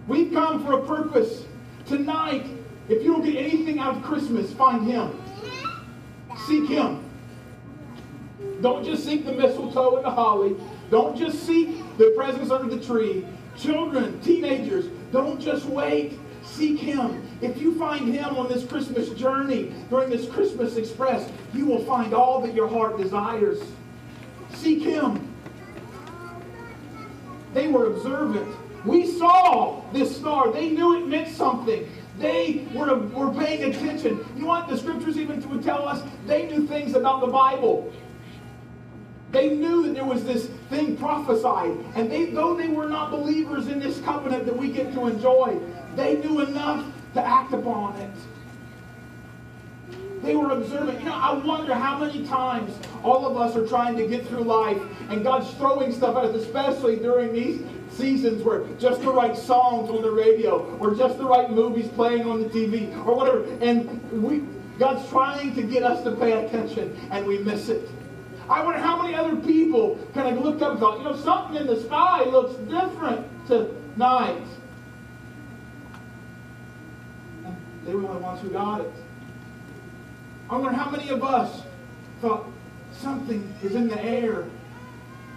We've 0.07 0.33
come 0.33 0.65
for 0.65 0.79
a 0.79 0.87
purpose. 0.87 1.45
Tonight, 1.85 2.47
if 2.89 3.03
you 3.03 3.13
don't 3.13 3.23
get 3.23 3.35
anything 3.35 3.77
out 3.77 3.97
of 3.97 4.01
Christmas, 4.01 4.51
find 4.53 4.87
him. 4.87 5.21
Seek 6.47 6.67
him. 6.67 7.07
Don't 8.61 8.83
just 8.83 9.05
seek 9.05 9.25
the 9.25 9.33
mistletoe 9.33 9.97
and 9.97 10.05
the 10.05 10.09
holly. 10.09 10.55
Don't 10.89 11.15
just 11.15 11.45
seek 11.45 11.77
the 11.99 12.15
presents 12.17 12.49
under 12.49 12.75
the 12.75 12.83
tree. 12.83 13.27
Children, 13.59 14.19
teenagers, 14.21 14.87
don't 15.11 15.39
just 15.39 15.65
wait. 15.65 16.17
Seek 16.51 16.79
him. 16.79 17.27
If 17.41 17.61
you 17.61 17.77
find 17.77 18.13
him 18.13 18.37
on 18.37 18.47
this 18.47 18.65
Christmas 18.65 19.09
journey, 19.09 19.73
during 19.89 20.09
this 20.09 20.27
Christmas 20.27 20.75
express, 20.75 21.29
you 21.53 21.65
will 21.65 21.83
find 21.85 22.13
all 22.13 22.41
that 22.41 22.53
your 22.53 22.67
heart 22.67 22.97
desires. 22.97 23.61
Seek 24.53 24.81
him. 24.81 25.33
They 27.53 27.67
were 27.67 27.87
observant. 27.87 28.55
We 28.85 29.05
saw 29.05 29.81
this 29.91 30.15
star. 30.15 30.51
They 30.51 30.69
knew 30.69 30.97
it 30.97 31.07
meant 31.07 31.35
something. 31.35 31.87
They 32.17 32.67
were, 32.73 32.95
were 32.95 33.31
paying 33.33 33.73
attention. 33.73 34.25
You 34.35 34.45
want 34.45 34.67
the 34.67 34.77
scriptures 34.77 35.17
even 35.17 35.41
to 35.41 35.61
tell 35.61 35.87
us 35.87 36.01
they 36.25 36.47
knew 36.47 36.65
things 36.65 36.95
about 36.95 37.21
the 37.21 37.27
Bible. 37.27 37.93
They 39.31 39.49
knew 39.49 39.83
that 39.83 39.93
there 39.93 40.05
was 40.05 40.23
this 40.23 40.47
thing 40.69 40.97
prophesied. 40.97 41.77
And 41.95 42.11
they, 42.11 42.25
though 42.25 42.55
they 42.55 42.69
were 42.69 42.87
not 42.87 43.11
believers 43.11 43.67
in 43.67 43.79
this 43.79 43.99
covenant 44.01 44.45
that 44.45 44.55
we 44.55 44.71
get 44.71 44.93
to 44.93 45.07
enjoy, 45.07 45.59
they 45.97 46.17
knew 46.17 46.41
enough 46.41 46.85
to 47.13 47.25
act 47.25 47.53
upon 47.53 47.95
it. 47.97 48.11
They 50.21 50.35
were 50.35 50.51
observant. 50.51 50.99
You 50.99 51.05
know, 51.05 51.15
I 51.15 51.33
wonder 51.33 51.73
how 51.73 51.97
many 51.99 52.25
times 52.27 52.73
all 53.03 53.25
of 53.25 53.37
us 53.37 53.55
are 53.55 53.67
trying 53.67 53.95
to 53.97 54.07
get 54.07 54.27
through 54.27 54.43
life 54.43 54.81
and 55.09 55.23
God's 55.23 55.49
throwing 55.55 55.91
stuff 55.91 56.15
at 56.17 56.25
us, 56.25 56.35
especially 56.35 56.97
during 56.97 57.33
these 57.33 57.61
seasons 57.91 58.43
where 58.43 58.65
just 58.79 59.01
the 59.01 59.11
right 59.11 59.37
songs 59.37 59.89
on 59.89 60.01
the 60.01 60.11
radio 60.11 60.77
or 60.79 60.93
just 60.95 61.17
the 61.17 61.25
right 61.25 61.49
movies 61.49 61.87
playing 61.89 62.27
on 62.27 62.41
the 62.41 62.49
TV 62.49 62.93
or 63.05 63.15
whatever. 63.15 63.43
And 63.61 64.11
we, 64.11 64.43
God's 64.77 65.07
trying 65.09 65.55
to 65.55 65.63
get 65.63 65.83
us 65.83 66.03
to 66.03 66.11
pay 66.11 66.45
attention 66.45 66.95
and 67.11 67.25
we 67.25 67.39
miss 67.39 67.69
it. 67.69 67.89
I 68.49 68.63
wonder 68.63 68.79
how 68.79 69.01
many 69.01 69.13
other 69.13 69.35
people 69.35 69.99
kind 70.13 70.37
of 70.37 70.43
looked 70.43 70.61
up 70.61 70.71
and 70.71 70.79
thought, 70.79 70.99
you 70.99 71.03
know, 71.03 71.15
something 71.15 71.57
in 71.57 71.67
the 71.67 71.81
sky 71.83 72.23
looks 72.23 72.55
different 72.69 73.27
tonight. 73.47 74.43
And 77.43 77.57
they 77.87 77.95
were 77.95 78.01
the 78.01 78.19
ones 78.19 78.41
who 78.41 78.49
got 78.49 78.81
it. 78.81 78.93
I 80.49 80.57
wonder 80.57 80.77
how 80.77 80.91
many 80.91 81.09
of 81.09 81.23
us 81.23 81.63
thought 82.21 82.45
something 82.91 83.51
is 83.63 83.73
in 83.73 83.87
the 83.87 84.01
air 84.03 84.45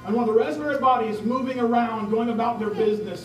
and 0.07 0.17
while 0.17 0.27
the 0.27 0.33
rest 0.33 0.59
of 0.59 0.65
everybody 0.65 1.09
is 1.09 1.21
moving 1.23 1.61
around, 1.61 2.11
going 2.11 2.31
about 2.31 2.59
their 2.59 2.71
business, 2.71 3.25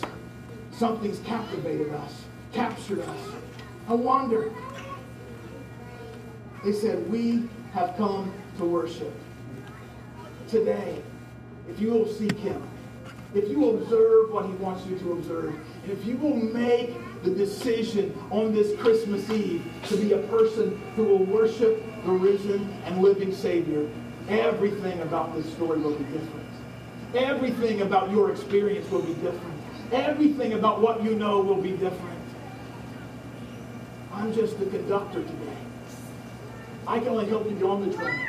something's 0.72 1.20
captivated 1.20 1.92
us, 1.94 2.24
captured 2.52 3.00
us. 3.00 3.18
I 3.88 3.94
wonder. 3.94 4.52
They 6.64 6.72
said, 6.72 7.10
We 7.10 7.48
have 7.72 7.96
come 7.96 8.32
to 8.58 8.64
worship. 8.64 9.14
Today, 10.48 11.02
if 11.68 11.80
you 11.80 11.90
will 11.90 12.06
seek 12.06 12.36
him, 12.38 12.62
if 13.34 13.48
you 13.48 13.70
observe 13.70 14.30
what 14.30 14.46
he 14.46 14.52
wants 14.52 14.86
you 14.86 14.98
to 14.98 15.12
observe, 15.12 15.54
if 15.86 16.04
you 16.04 16.16
will 16.16 16.36
make 16.36 16.94
the 17.22 17.30
decision 17.30 18.16
on 18.30 18.52
this 18.52 18.78
Christmas 18.80 19.28
Eve 19.30 19.64
to 19.86 19.96
be 19.96 20.12
a 20.12 20.18
person 20.18 20.80
who 20.94 21.04
will 21.04 21.24
worship 21.24 21.82
the 22.04 22.12
risen 22.12 22.72
and 22.84 23.02
living 23.02 23.34
Savior, 23.34 23.88
everything 24.28 25.00
about 25.00 25.34
this 25.34 25.50
story 25.52 25.80
will 25.80 25.94
be 25.94 26.04
different. 26.04 26.46
Everything 27.14 27.82
about 27.82 28.10
your 28.10 28.30
experience 28.30 28.90
will 28.90 29.02
be 29.02 29.14
different. 29.14 29.60
Everything 29.92 30.54
about 30.54 30.80
what 30.80 31.02
you 31.02 31.14
know 31.14 31.40
will 31.40 31.60
be 31.60 31.72
different. 31.72 32.20
I'm 34.12 34.32
just 34.32 34.58
the 34.58 34.66
conductor 34.66 35.22
today. 35.22 35.56
I 36.86 36.98
can 36.98 37.08
only 37.08 37.26
help 37.26 37.44
you 37.46 37.52
get 37.52 37.64
on 37.64 37.88
the 37.88 37.96
train. 37.96 38.26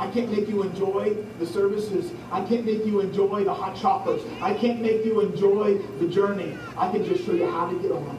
I 0.00 0.10
can't 0.10 0.32
make 0.32 0.48
you 0.48 0.62
enjoy 0.62 1.14
the 1.38 1.46
services. 1.46 2.10
I 2.32 2.42
can't 2.42 2.64
make 2.64 2.86
you 2.86 3.00
enjoy 3.00 3.44
the 3.44 3.52
hot 3.52 3.76
chocolates. 3.76 4.24
I 4.40 4.54
can't 4.54 4.80
make 4.80 5.04
you 5.04 5.20
enjoy 5.20 5.76
the 5.98 6.08
journey. 6.08 6.56
I 6.74 6.90
can 6.90 7.04
just 7.04 7.26
show 7.26 7.32
you 7.32 7.48
how 7.50 7.68
to 7.70 7.78
get 7.78 7.92
on. 7.92 8.18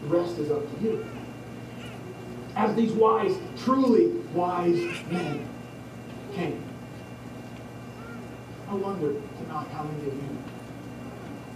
The 0.00 0.08
rest 0.08 0.38
is 0.38 0.50
up 0.50 0.62
to 0.74 0.82
you. 0.82 1.06
As 2.56 2.74
these 2.74 2.92
wise, 2.92 3.36
truly 3.58 4.06
wise 4.32 4.78
men 5.10 5.46
came. 6.32 6.64
I 8.70 8.74
wonder 8.76 9.12
tonight 9.12 9.68
how 9.72 9.82
many 9.82 10.06
of 10.08 10.14
you 10.14 10.38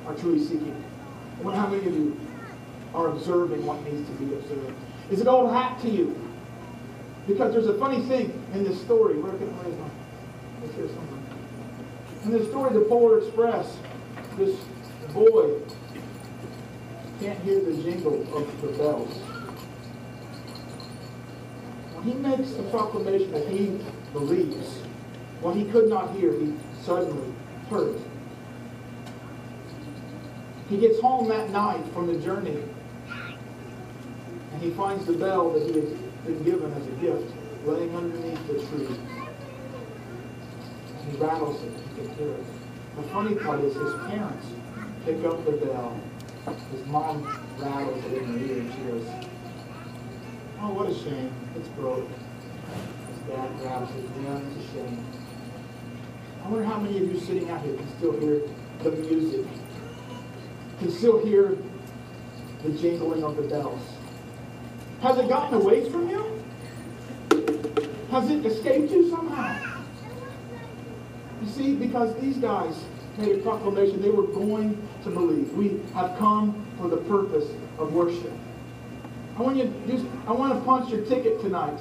are 0.06 0.14
truly 0.14 0.44
seeking. 0.44 0.84
I 1.38 1.42
wonder 1.42 1.58
how 1.58 1.68
many 1.68 1.86
of 1.86 1.94
you 1.94 2.20
are 2.94 3.08
observing 3.08 3.64
what 3.64 3.82
needs 3.82 4.06
to 4.10 4.14
be 4.16 4.34
observed. 4.34 4.76
Is 5.10 5.22
it 5.22 5.26
old 5.26 5.52
hat 5.52 5.80
to 5.80 5.88
you? 5.88 6.21
Because 7.26 7.52
there's 7.52 7.68
a 7.68 7.78
funny 7.78 8.02
thing 8.02 8.32
in 8.52 8.64
this 8.64 8.80
story. 8.80 9.18
Where 9.18 9.32
can 9.32 9.48
I 9.48 9.68
my? 9.68 9.90
Let's 10.62 10.74
hear 10.74 10.88
something. 10.88 11.24
In 12.24 12.30
this 12.32 12.48
story, 12.48 12.72
the 12.72 12.80
Polar 12.80 13.18
Express, 13.18 13.76
this 14.36 14.56
boy 15.12 15.60
can't 17.20 17.38
hear 17.40 17.60
the 17.60 17.80
jingle 17.82 18.22
of 18.36 18.62
the 18.62 18.68
bells. 18.78 19.12
When 21.94 22.04
he 22.04 22.14
makes 22.14 22.52
the 22.52 22.64
proclamation 22.64 23.30
that 23.32 23.48
he 23.48 23.78
believes, 24.12 24.78
what 25.40 25.56
he 25.56 25.64
could 25.64 25.88
not 25.88 26.12
hear, 26.16 26.32
he 26.32 26.54
suddenly 26.82 27.32
hurt. 27.70 27.96
He 30.68 30.78
gets 30.78 31.00
home 31.00 31.28
that 31.28 31.50
night 31.50 31.84
from 31.92 32.06
the 32.06 32.18
journey 32.24 32.62
and 34.52 34.62
he 34.62 34.70
finds 34.70 35.04
the 35.06 35.12
bell 35.12 35.50
that 35.52 35.62
he 35.62 35.80
has 35.80 36.11
been 36.24 36.42
given 36.44 36.72
as 36.72 36.86
a 36.86 36.90
gift 36.92 37.32
laying 37.64 37.94
underneath 37.96 38.46
the 38.46 38.54
tree. 38.66 38.96
He 41.10 41.16
rattles 41.16 41.62
it. 41.62 41.72
He 41.72 42.02
can 42.02 42.14
hear 42.16 42.32
it. 42.32 42.44
The 42.96 43.02
funny 43.04 43.34
part 43.34 43.60
is 43.60 43.74
his 43.74 43.94
parents 44.08 44.46
pick 45.04 45.24
up 45.24 45.44
the 45.44 45.52
bell. 45.52 46.00
His 46.70 46.86
mom 46.86 47.24
rattles 47.58 48.04
it 48.04 48.12
in 48.18 48.24
her 48.24 48.38
ear 48.38 48.60
and 48.60 48.72
she 48.72 48.80
goes, 48.80 49.06
Oh, 50.60 50.72
what 50.74 50.88
a 50.88 50.94
shame. 50.94 51.32
It's 51.56 51.68
broke. 51.68 52.08
His 52.08 53.18
dad 53.28 53.58
grabs 53.58 53.90
it. 53.96 54.04
Yeah, 54.22 54.38
it's 54.38 54.64
a 54.64 54.72
shame. 54.72 55.04
I 56.44 56.48
wonder 56.48 56.64
how 56.64 56.78
many 56.78 56.98
of 56.98 57.12
you 57.12 57.18
sitting 57.20 57.50
out 57.50 57.62
here 57.62 57.74
can 57.74 57.88
still 57.98 58.18
hear 58.18 58.42
the 58.82 58.90
music, 58.90 59.46
can 60.78 60.90
still 60.90 61.24
hear 61.24 61.56
the 62.64 62.70
jingling 62.70 63.22
of 63.22 63.36
the 63.36 63.42
bells. 63.42 63.80
Has 65.02 65.18
it 65.18 65.28
gotten 65.28 65.54
away 65.54 65.90
from 65.90 66.08
you? 66.08 66.44
Has 68.12 68.30
it 68.30 68.46
escaped 68.46 68.92
you 68.92 69.10
somehow? 69.10 69.74
You 71.42 71.48
see, 71.48 71.74
because 71.74 72.14
these 72.20 72.36
guys 72.36 72.84
made 73.18 73.36
a 73.36 73.38
proclamation 73.38 74.00
they 74.00 74.10
were 74.10 74.28
going 74.28 74.80
to 75.02 75.10
believe. 75.10 75.52
We 75.54 75.80
have 75.94 76.16
come 76.20 76.64
for 76.78 76.86
the 76.86 76.98
purpose 76.98 77.50
of 77.78 77.92
worship. 77.92 78.32
I 79.36 79.42
want 79.42 79.56
you 79.56 79.64
to 79.64 79.92
just, 79.92 80.06
I 80.28 80.32
want 80.32 80.56
to 80.56 80.64
punch 80.64 80.88
your 80.90 81.04
ticket 81.04 81.40
tonight. 81.40 81.80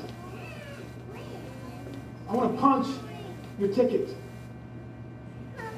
I 2.28 2.34
want 2.34 2.56
to 2.56 2.60
punch 2.60 2.88
your 3.60 3.72
ticket. 3.72 4.16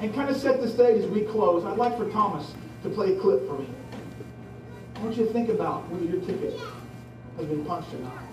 And 0.00 0.14
kind 0.14 0.30
of 0.30 0.36
set 0.38 0.62
the 0.62 0.68
stage 0.68 1.04
as 1.04 1.10
we 1.10 1.24
close. 1.24 1.66
I'd 1.66 1.76
like 1.76 1.98
for 1.98 2.10
Thomas 2.10 2.54
to 2.84 2.88
play 2.88 3.14
a 3.14 3.20
clip 3.20 3.46
for 3.46 3.58
me. 3.58 3.68
I 4.96 5.00
want 5.00 5.18
you 5.18 5.26
to 5.26 5.32
think 5.32 5.50
about 5.50 5.84
your 6.00 6.22
ticket 6.22 6.58
has 7.36 7.46
been 7.46 7.64
punched 7.64 7.94
or 7.94 7.98
not. 7.98 8.24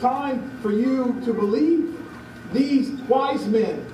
Time 0.00 0.50
for 0.60 0.70
you 0.70 1.20
to 1.24 1.32
believe. 1.32 1.96
These 2.52 2.92
wise 3.02 3.46
men, 3.46 3.84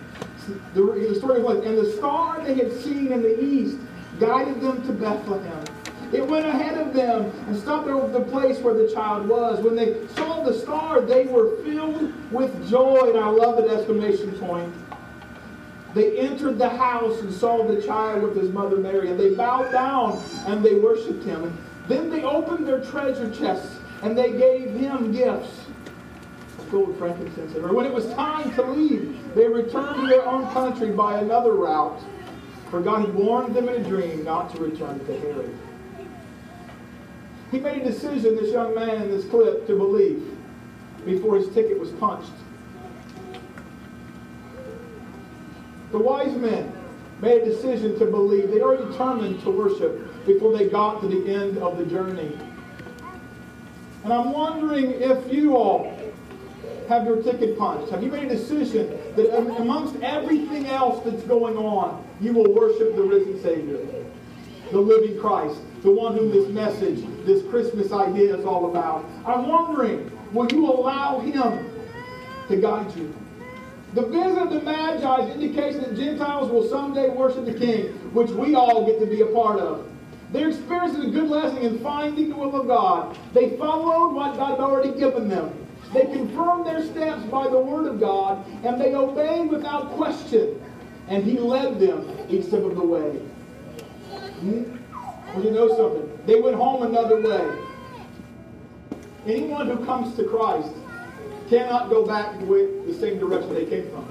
the, 0.75 1.14
story 1.16 1.42
was, 1.42 1.64
and 1.64 1.76
the 1.76 1.92
star 1.92 2.42
they 2.42 2.54
had 2.54 2.73
seen 2.73 3.12
in 3.12 3.23
the 3.23 3.42
east 3.42 3.78
guided 4.20 4.61
them 4.61 4.87
to 4.87 4.92
Bethlehem. 4.92 5.64
It 6.12 6.24
went 6.24 6.46
ahead 6.46 6.79
of 6.79 6.94
them 6.94 7.33
and 7.48 7.57
stopped 7.57 7.88
over 7.88 8.16
the 8.16 8.24
place 8.24 8.61
where 8.61 8.74
the 8.74 8.88
child 8.92 9.29
was. 9.29 9.61
When 9.64 9.74
they 9.74 10.07
saw 10.09 10.44
the 10.44 10.55
star, 10.55 11.00
they 11.00 11.24
were 11.24 11.57
filled 11.64 12.12
with 12.31 12.68
joy. 12.68 13.09
And 13.09 13.18
I 13.18 13.29
love 13.29 13.57
that 13.57 13.68
exclamation 13.68 14.31
point. 14.38 14.72
They 15.94 16.18
entered 16.18 16.59
the 16.59 16.68
house 16.68 17.20
and 17.20 17.33
saw 17.33 17.66
the 17.66 17.83
child 17.83 18.22
with 18.22 18.37
his 18.37 18.50
mother 18.50 18.76
Mary, 18.76 19.11
and 19.11 19.18
they 19.18 19.35
bowed 19.35 19.72
down 19.72 20.22
and 20.46 20.64
they 20.64 20.74
worshiped 20.74 21.24
him. 21.24 21.44
And 21.44 21.59
then 21.88 22.11
they 22.11 22.22
opened 22.22 22.66
their 22.66 22.81
treasure 22.85 23.31
chests 23.31 23.79
and 24.02 24.16
they 24.16 24.33
gave 24.33 24.70
him 24.70 25.12
gifts 25.12 25.63
gold, 26.70 26.96
frankincense, 26.98 27.55
and 27.55 27.70
When 27.70 27.87
it 27.87 27.92
was 27.92 28.07
time 28.14 28.55
to 28.55 28.62
leave, 28.62 29.35
they 29.35 29.48
returned 29.48 29.96
to 29.96 30.07
their 30.07 30.27
own 30.27 30.50
country 30.53 30.90
by 30.90 31.20
another 31.20 31.53
route, 31.53 32.00
for 32.70 32.81
God 32.81 33.03
had 33.03 33.14
warned 33.14 33.55
them 33.55 33.68
in 33.68 33.85
a 33.85 33.88
dream 33.88 34.24
not 34.24 34.55
to 34.55 34.62
return 34.62 35.05
to 35.07 35.20
Herod. 35.20 35.57
He 37.50 37.61
made 37.61 37.83
a 37.83 37.85
decision, 37.85 38.37
this 38.37 38.53
young 38.53 38.74
man 38.74 39.03
in 39.03 39.11
this 39.11 39.24
clip, 39.27 39.66
to 39.66 39.77
believe 39.77 40.37
before 41.05 41.37
his 41.37 41.48
ticket 41.50 41.79
was 41.79 41.90
punched. 41.92 42.33
The 45.92 45.98
wise 45.98 46.35
men 46.35 46.72
made 47.20 47.42
a 47.42 47.44
decision 47.44 47.96
to 47.98 48.07
believe. 48.07 48.50
They 48.50 48.59
were 48.59 48.77
determined 48.77 49.40
to 49.42 49.50
worship 49.50 50.27
before 50.27 50.57
they 50.57 50.68
got 50.68 51.00
to 51.03 51.07
the 51.09 51.33
end 51.33 51.59
of 51.59 51.79
the 51.79 51.85
journey. 51.85 52.37
And 54.03 54.12
I'm 54.12 54.33
wondering 54.33 54.90
if 54.90 55.33
you 55.33 55.57
all 55.57 55.96
have 56.88 57.07
your 57.07 57.23
ticket 57.23 57.59
punched? 57.59 57.90
Have 57.90 58.03
you 58.03 58.11
made 58.11 58.25
a 58.25 58.37
decision 58.37 58.99
that 59.16 59.37
amongst 59.61 59.97
everything 60.03 60.66
else 60.66 61.03
that's 61.05 61.23
going 61.25 61.57
on, 61.57 62.05
you 62.20 62.33
will 62.33 62.53
worship 62.53 62.94
the 62.97 63.03
risen 63.03 63.40
Savior, 63.42 63.79
the 64.70 64.79
living 64.79 65.18
Christ, 65.20 65.61
the 65.83 65.90
one 65.90 66.16
whom 66.16 66.31
this 66.31 66.49
message, 66.49 67.05
this 67.25 67.42
Christmas 67.49 67.92
idea 67.92 68.37
is 68.37 68.44
all 68.44 68.70
about? 68.70 69.05
I'm 69.27 69.49
wondering, 69.49 70.11
will 70.33 70.51
you 70.53 70.66
allow 70.70 71.20
Him 71.20 71.70
to 72.49 72.57
guide 72.57 72.94
you? 72.97 73.14
The 73.94 74.03
visit 74.07 74.38
of 74.38 74.51
the 74.51 74.61
Magi 74.61 75.31
indicates 75.31 75.79
that 75.79 75.94
Gentiles 75.94 76.51
will 76.51 76.68
someday 76.68 77.11
worship 77.11 77.44
the 77.44 77.55
King, 77.55 77.92
which 78.12 78.31
we 78.31 78.55
all 78.57 78.85
get 78.85 78.99
to 78.99 79.07
be 79.07 79.20
a 79.20 79.27
part 79.27 79.61
of. 79.61 79.88
Their 80.33 80.49
experience 80.49 80.99
is 80.99 81.05
a 81.05 81.11
good 81.11 81.29
lesson 81.29 81.59
in 81.59 81.79
finding 81.79 82.31
the 82.31 82.35
will 82.35 82.61
of 82.61 82.66
God. 82.66 83.16
They 83.33 83.57
followed 83.57 84.12
what 84.12 84.37
God 84.37 84.51
had 84.51 84.61
already 84.61 84.99
given 84.99 85.29
them. 85.29 85.63
They 85.92 86.07
confirmed 86.07 86.66
their 86.66 86.85
steps 86.85 87.23
by 87.25 87.49
the 87.49 87.59
word 87.59 87.87
of 87.87 88.01
God, 88.01 88.44
and 88.64 88.81
they 88.81 88.94
obeyed 88.94 89.51
without 89.51 89.92
question. 89.92 90.61
And 91.09 91.23
he 91.23 91.38
led 91.38 91.79
them 91.79 92.09
each 92.29 92.47
step 92.47 92.62
of 92.62 92.75
the 92.75 92.85
way. 92.85 93.11
Hmm? 94.40 94.77
Well, 95.35 95.44
you 95.44 95.51
know 95.51 95.68
something? 95.77 96.18
They 96.27 96.40
went 96.40 96.57
home 96.57 96.83
another 96.83 97.20
way. 97.20 97.59
Anyone 99.27 99.68
who 99.68 99.85
comes 99.85 100.16
to 100.16 100.25
Christ 100.25 100.73
cannot 101.49 101.90
go 101.90 102.07
back 102.07 102.40
with 102.42 102.87
the 102.87 102.94
same 102.94 103.18
direction 103.18 103.55
they 103.55 103.66
came 103.66 103.90
from. 103.90 104.09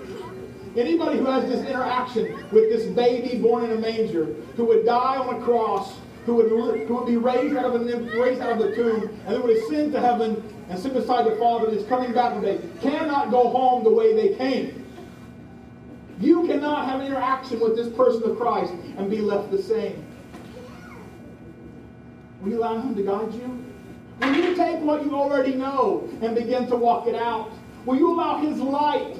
Anybody 0.76 1.20
who 1.20 1.26
has 1.26 1.46
this 1.46 1.66
interaction 1.68 2.34
with 2.52 2.70
this 2.70 2.88
baby 2.88 3.38
born 3.40 3.66
in 3.66 3.72
a 3.72 3.80
manger, 3.80 4.26
who 4.56 4.66
would 4.66 4.86
die 4.86 5.18
on 5.18 5.36
a 5.36 5.44
cross, 5.44 5.94
who 6.26 6.36
would, 6.36 6.88
who 6.88 6.96
would 6.96 7.06
be 7.06 7.18
raised 7.18 7.56
out 7.56 7.76
of 7.76 7.86
the 7.86 7.98
raised 8.20 8.42
out 8.42 8.54
of 8.54 8.60
the 8.60 8.76
tomb, 8.76 9.10
and 9.26 9.36
who 9.36 9.42
would 9.42 9.58
ascend 9.58 9.92
to 9.94 10.00
heaven 10.00 10.42
and 10.70 10.80
sit 10.80 10.94
beside 10.94 11.26
the 11.26 11.36
Father 11.36 11.70
is 11.70 11.86
coming 11.88 12.14
back 12.14 12.34
today 12.40 12.60
cannot 12.82 13.32
go 13.32 13.50
home 13.50 13.84
the 13.84 13.92
way 13.92 14.14
they 14.14 14.36
came. 14.36 14.86
You 16.20 16.48
cannot 16.48 16.88
have 16.88 17.02
interaction 17.02 17.60
with 17.60 17.76
this 17.76 17.90
person 17.90 18.24
of 18.30 18.38
Christ 18.38 18.74
and 18.98 19.10
be 19.10 19.20
left 19.20 19.52
the 19.52 19.62
same. 19.62 20.06
Will 22.42 22.52
you 22.52 22.60
allow 22.60 22.80
Him 22.80 22.96
to 22.96 23.04
guide 23.04 23.34
you? 23.34 23.64
Will 24.22 24.36
you 24.36 24.56
take 24.56 24.80
what 24.82 25.04
you 25.04 25.16
already 25.16 25.56
know 25.56 26.10
and 26.22 26.36
begin 26.36 26.68
to 26.68 26.76
walk 26.76 27.08
it 27.08 27.16
out? 27.16 27.52
Will 27.86 27.98
you 27.98 28.14
allow 28.14 28.38
His 28.38 28.60
light 28.60 29.18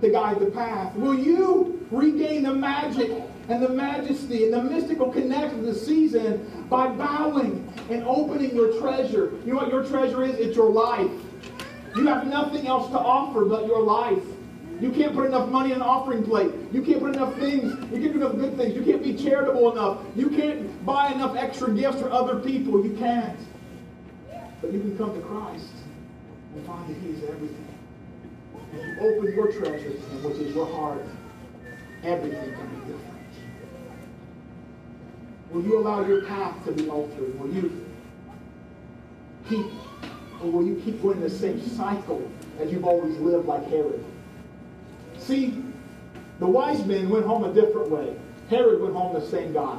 to 0.00 0.10
guide 0.10 0.38
the 0.38 0.46
path? 0.46 0.94
Will 0.94 1.18
you 1.18 1.86
regain 1.90 2.42
the 2.42 2.54
magic 2.54 3.10
and 3.48 3.62
the 3.62 3.68
majesty 3.68 4.44
and 4.44 4.52
the 4.52 4.62
mystical 4.62 5.10
connection 5.10 5.60
of 5.60 5.64
the 5.64 5.74
season 5.74 6.66
by 6.68 6.88
bowing 6.88 7.66
and 7.90 8.04
opening 8.04 8.54
your 8.54 8.78
treasure. 8.80 9.32
You 9.44 9.54
know 9.54 9.60
what 9.60 9.70
your 9.70 9.84
treasure 9.84 10.22
is? 10.22 10.34
It's 10.36 10.56
your 10.56 10.70
life. 10.70 11.10
You 11.96 12.06
have 12.06 12.26
nothing 12.26 12.66
else 12.66 12.90
to 12.90 12.98
offer 12.98 13.44
but 13.44 13.66
your 13.66 13.82
life. 13.82 14.22
You 14.80 14.92
can't 14.92 15.14
put 15.14 15.26
enough 15.26 15.48
money 15.48 15.72
in 15.72 15.76
an 15.76 15.82
offering 15.82 16.22
plate. 16.22 16.52
You 16.72 16.82
can't 16.82 17.00
put 17.00 17.16
enough 17.16 17.34
things. 17.36 17.74
You 17.90 18.00
can't 18.00 18.12
do 18.12 18.24
enough 18.24 18.36
good 18.36 18.56
things. 18.56 18.76
You 18.76 18.82
can't 18.84 19.02
be 19.02 19.14
charitable 19.14 19.72
enough. 19.72 19.98
You 20.14 20.28
can't 20.28 20.86
buy 20.86 21.10
enough 21.10 21.36
extra 21.36 21.72
gifts 21.74 22.00
for 22.00 22.10
other 22.10 22.38
people. 22.38 22.84
You 22.84 22.94
can't. 22.96 23.38
But 24.60 24.72
you 24.72 24.80
can 24.80 24.96
come 24.96 25.14
to 25.14 25.20
Christ 25.20 25.66
and 26.54 26.66
find 26.66 26.88
that 26.88 27.00
He 27.00 27.08
is 27.10 27.24
everything. 27.24 27.66
And 28.72 28.82
you 28.82 28.96
open 29.00 29.34
your 29.34 29.50
treasure 29.50 29.90
which 29.90 30.36
is 30.36 30.54
your 30.54 30.66
heart, 30.66 31.04
everything 32.04 32.54
can 32.54 32.68
be 32.68 32.92
different. 32.92 33.07
Will 35.50 35.62
you 35.64 35.78
allow 35.78 36.06
your 36.06 36.24
path 36.26 36.64
to 36.66 36.72
be 36.72 36.88
altered? 36.88 37.38
Will 37.40 37.52
you 37.52 37.86
keep, 39.48 39.66
or 40.42 40.50
will 40.50 40.66
you 40.66 40.80
keep 40.84 41.00
going 41.02 41.20
the 41.20 41.30
same 41.30 41.60
cycle 41.60 42.30
as 42.60 42.70
you've 42.70 42.84
always 42.84 43.16
lived 43.18 43.46
like 43.46 43.66
Herod? 43.68 44.04
See, 45.18 45.62
The 46.38 46.46
wise 46.46 46.84
men 46.86 47.08
went 47.08 47.26
home 47.26 47.44
a 47.44 47.52
different 47.52 47.90
way. 47.90 48.14
Herod 48.48 48.80
went 48.80 48.94
home 48.94 49.14
the 49.14 49.26
same 49.26 49.52
guy. 49.52 49.78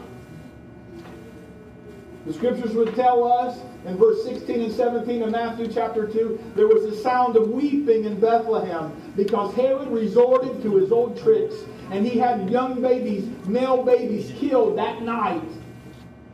The 2.26 2.34
scriptures 2.34 2.74
would 2.74 2.96
tell 2.96 3.24
us 3.24 3.60
in 3.86 3.96
verse 3.96 4.24
16 4.26 4.62
and 4.62 4.74
17 4.74 5.24
of 5.24 5.32
Matthew 5.32 5.72
chapter 5.72 6.06
2, 6.06 6.52
there 6.56 6.68
was 6.68 6.84
a 6.84 7.02
sound 7.02 7.38
of 7.38 7.50
weeping 7.50 8.04
in 8.04 8.20
Bethlehem 8.20 8.92
because 9.16 9.54
Herod 9.56 9.88
resorted 9.88 10.62
to 10.64 10.76
his 10.76 10.92
old 10.92 11.18
tricks 11.22 11.56
and 11.92 12.06
he 12.06 12.20
had 12.20 12.50
young 12.50 12.82
babies, 12.82 13.30
male 13.48 13.82
babies, 13.84 14.34
killed 14.38 14.78
that 14.78 15.02
night 15.02 15.42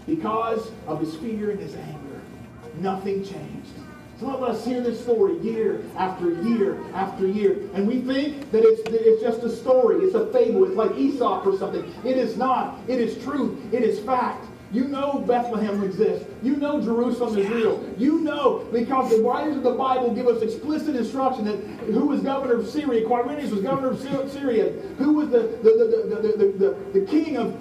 because 0.05 0.71
of 0.87 0.99
his 0.99 1.15
fear 1.15 1.51
and 1.51 1.59
his 1.59 1.75
anger. 1.75 2.21
Nothing 2.79 3.23
changed. 3.23 3.69
Some 4.19 4.29
of 4.29 4.43
us 4.43 4.65
hear 4.65 4.81
this 4.81 5.01
story 5.01 5.37
year 5.39 5.83
after 5.97 6.41
year 6.43 6.79
after 6.93 7.27
year, 7.27 7.69
and 7.73 7.85
we 7.85 7.99
think 7.99 8.49
that 8.51 8.63
it's, 8.63 8.81
it's 8.89 9.21
just 9.21 9.43
a 9.43 9.49
story, 9.49 10.05
it's 10.05 10.15
a 10.15 10.31
fable, 10.31 10.63
it's 10.63 10.75
like 10.75 10.95
Aesop 10.95 11.45
or 11.45 11.57
something. 11.57 11.83
It 12.05 12.17
is 12.17 12.37
not. 12.37 12.79
It 12.87 13.01
is 13.01 13.21
truth. 13.23 13.73
It 13.73 13.83
is 13.83 13.99
fact. 13.99 14.45
You 14.71 14.85
know 14.85 15.23
Bethlehem 15.27 15.83
exists. 15.83 16.27
You 16.43 16.55
know 16.55 16.81
Jerusalem 16.81 17.37
is 17.37 17.47
real. 17.49 17.93
You 17.97 18.19
know 18.21 18.67
because 18.71 19.09
the 19.09 19.21
writers 19.21 19.57
of 19.57 19.63
the 19.63 19.71
Bible 19.71 20.13
give 20.13 20.27
us 20.27 20.41
explicit 20.41 20.95
instruction 20.95 21.45
that 21.45 21.57
who 21.91 22.07
was 22.07 22.21
governor 22.21 22.55
of 22.55 22.67
Syria, 22.67 23.05
Quirinius 23.05 23.51
was 23.51 23.61
governor 23.61 23.91
of 23.91 24.01
Syria, 24.31 24.71
who 24.97 25.13
was 25.13 25.29
the, 25.29 25.39
the, 25.61 25.71
the, 25.71 26.17
the, 26.21 26.37
the, 26.37 26.57
the, 26.57 26.99
the 26.99 27.05
king 27.05 27.37
of, 27.37 27.57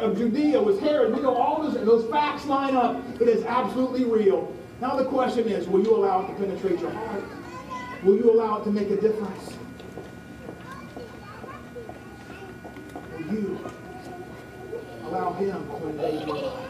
of 0.00 0.16
Judea 0.16 0.60
was 0.60 0.78
Herod. 0.80 1.14
We 1.14 1.20
know 1.20 1.34
all 1.36 1.62
those, 1.62 1.74
those 1.84 2.10
facts 2.10 2.46
line 2.46 2.74
up. 2.74 3.02
It 3.20 3.28
is 3.28 3.44
absolutely 3.44 4.04
real. 4.04 4.54
Now 4.80 4.96
the 4.96 5.04
question 5.04 5.46
is, 5.48 5.68
will 5.68 5.82
you 5.82 5.94
allow 5.94 6.24
it 6.24 6.28
to 6.28 6.34
penetrate 6.34 6.80
your 6.80 6.90
heart? 6.90 7.22
Will 8.02 8.16
you 8.16 8.30
allow 8.30 8.60
it 8.60 8.64
to 8.64 8.70
make 8.70 8.88
a 8.90 9.00
difference? 9.00 9.56
Will 13.12 13.34
you 13.34 13.60
allow 15.04 15.32
him 15.34 15.68
to 15.68 15.88
invade 15.88 16.26
your 16.26 16.36
life? 16.36 16.66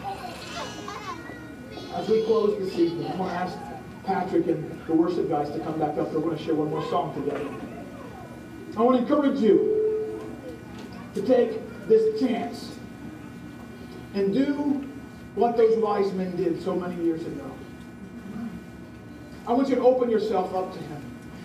As 1.95 2.09
we 2.09 2.25
close 2.25 2.59
this 2.59 2.79
evening, 2.79 3.11
I'm 3.13 3.19
going 3.19 3.31
to 3.31 3.37
ask 3.37 3.59
Patrick 4.05 4.47
and 4.49 4.87
the 4.87 4.95
worship 4.95 5.29
guys 5.29 5.51
to 5.51 5.61
come 5.61 5.79
back 5.79 5.97
up. 5.99 6.11
They're 6.11 6.21
going 6.21 6.37
to 6.37 6.43
share 6.43 6.55
one 6.55 6.71
more 6.71 6.85
song 6.91 7.15
together. 7.15 7.49
I 8.77 8.83
want 8.83 8.97
to 8.97 9.03
encourage 9.03 9.41
you 9.41 10.25
to 11.15 11.23
take 11.23 11.61
this 11.89 12.21
chance 12.21 12.80
and 14.15 14.33
do 14.33 14.89
what 15.35 15.57
those 15.57 15.77
wise 15.79 16.13
men 16.13 16.37
did 16.37 16.63
so 16.63 16.75
many 16.75 17.03
years 17.05 17.25
ago. 17.25 17.51
I 19.47 19.53
want 19.53 19.69
you 19.69 19.75
to 19.77 19.83
open 19.83 20.11
yourself 20.11 20.55
up 20.55 20.73
to 20.73 20.79
Him. 20.79 21.03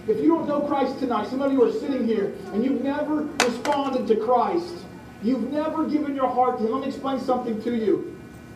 If 0.07 0.17
you 0.17 0.27
don't 0.27 0.47
know 0.47 0.61
Christ 0.61 0.99
tonight, 0.99 1.27
some 1.27 1.41
of 1.41 1.51
you 1.51 1.63
are 1.63 1.71
sitting 1.71 2.05
here 2.05 2.35
and 2.53 2.63
you've 2.63 2.83
never 2.83 3.27
responded 3.43 4.07
to 4.07 4.23
Christ. 4.23 4.75
You've 5.23 5.51
never 5.51 5.87
given 5.87 6.15
your 6.15 6.27
heart 6.27 6.59
to 6.59 6.65
Him. 6.65 6.71
Let 6.71 6.81
me 6.81 6.87
explain 6.87 7.19
something 7.19 7.61
to 7.63 7.75
you. 7.75 8.15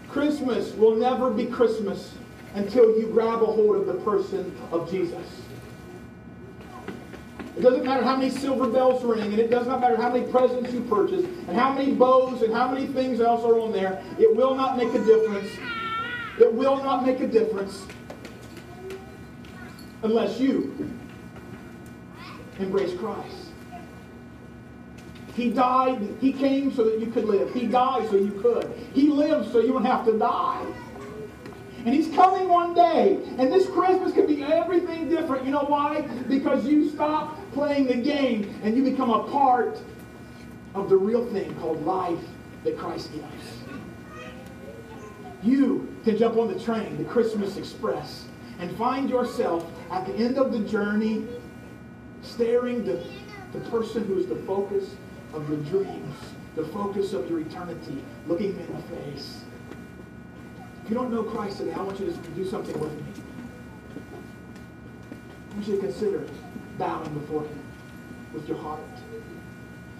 Christmas 0.09 0.73
will 0.73 0.95
never 0.95 1.31
be 1.31 1.45
Christmas 1.45 2.13
until 2.55 2.99
you 2.99 3.07
grab 3.07 3.41
a 3.41 3.45
hold 3.45 3.75
of 3.77 3.85
the 3.87 3.93
person 4.03 4.55
of 4.71 4.89
Jesus. 4.89 5.25
It 7.59 7.63
doesn't 7.63 7.83
matter 7.83 8.05
how 8.05 8.15
many 8.15 8.29
silver 8.29 8.69
bells 8.69 9.03
ring, 9.03 9.33
and 9.33 9.37
it 9.37 9.51
does 9.51 9.67
not 9.67 9.81
matter 9.81 9.97
how 9.97 10.09
many 10.09 10.25
presents 10.31 10.71
you 10.71 10.79
purchase, 10.79 11.25
and 11.25 11.57
how 11.57 11.73
many 11.73 11.91
bows, 11.91 12.41
and 12.41 12.53
how 12.53 12.71
many 12.71 12.87
things 12.87 13.19
else 13.19 13.43
are 13.43 13.59
on 13.59 13.73
there. 13.73 14.01
It 14.17 14.33
will 14.33 14.55
not 14.55 14.77
make 14.77 14.93
a 14.93 15.03
difference. 15.03 15.49
It 16.39 16.53
will 16.53 16.77
not 16.77 17.05
make 17.05 17.19
a 17.19 17.27
difference 17.27 17.85
unless 20.03 20.39
you 20.39 20.89
embrace 22.59 22.97
Christ. 22.97 23.49
He 25.33 25.49
died, 25.49 26.15
He 26.21 26.31
came 26.31 26.73
so 26.73 26.85
that 26.85 27.01
you 27.01 27.07
could 27.07 27.25
live. 27.25 27.53
He 27.53 27.67
died 27.67 28.09
so 28.09 28.15
you 28.15 28.39
could. 28.41 28.71
He 28.93 29.09
lived 29.09 29.51
so 29.51 29.59
you 29.59 29.73
wouldn't 29.73 29.91
have 29.91 30.05
to 30.05 30.17
die. 30.17 30.65
And 31.85 31.93
He's 31.93 32.13
coming 32.15 32.49
one 32.49 32.73
day. 32.73 33.19
And 33.37 33.51
this 33.51 33.67
Christmas 33.67 34.13
can 34.13 34.27
be 34.27 34.43
everything 34.43 35.09
different. 35.09 35.45
You 35.45 35.51
know 35.51 35.65
why? 35.65 36.01
Because 36.27 36.65
you 36.65 36.89
stop 36.89 37.37
playing 37.53 37.87
the 37.87 37.95
game 37.95 38.59
and 38.63 38.75
you 38.75 38.83
become 38.83 39.09
a 39.09 39.29
part 39.29 39.79
of 40.75 40.89
the 40.89 40.97
real 40.97 41.25
thing 41.31 41.55
called 41.55 41.83
life 41.85 42.19
that 42.63 42.77
Christ 42.77 43.11
gives. 43.13 43.59
You 45.41 45.95
can 46.03 46.17
jump 46.17 46.37
on 46.37 46.51
the 46.51 46.59
train, 46.59 46.97
the 46.97 47.05
Christmas 47.05 47.55
Express, 47.55 48.25
and 48.59 48.75
find 48.77 49.09
yourself 49.09 49.65
at 49.89 50.05
the 50.05 50.13
end 50.15 50.37
of 50.37 50.51
the 50.51 50.59
journey 50.59 51.25
staring 52.21 52.83
the, 52.83 53.01
the 53.53 53.59
person 53.69 54.03
who 54.05 54.17
is 54.17 54.27
the 54.27 54.35
focus 54.35 54.95
of 55.33 55.47
your 55.49 55.59
dreams, 55.59 56.15
the 56.55 56.65
focus 56.65 57.13
of 57.13 57.29
your 57.29 57.39
eternity, 57.39 58.03
looking 58.27 58.49
in 58.49 58.75
the 58.75 58.95
face. 58.95 59.43
If 60.89 60.93
you 60.93 61.01
don't 61.01 61.13
know 61.13 61.21
Christ 61.21 61.59
today, 61.59 61.73
I 61.73 61.83
want 61.83 61.99
you 61.99 62.07
to 62.07 62.13
do 62.31 62.43
something 62.43 62.79
with 62.79 62.91
me. 62.91 63.03
I 65.51 65.53
want 65.53 65.67
you 65.67 65.75
to 65.75 65.81
consider 65.81 66.27
bowing 66.79 67.13
before 67.13 67.43
him 67.43 67.59
with 68.33 68.49
your 68.49 68.57
heart. 68.57 68.81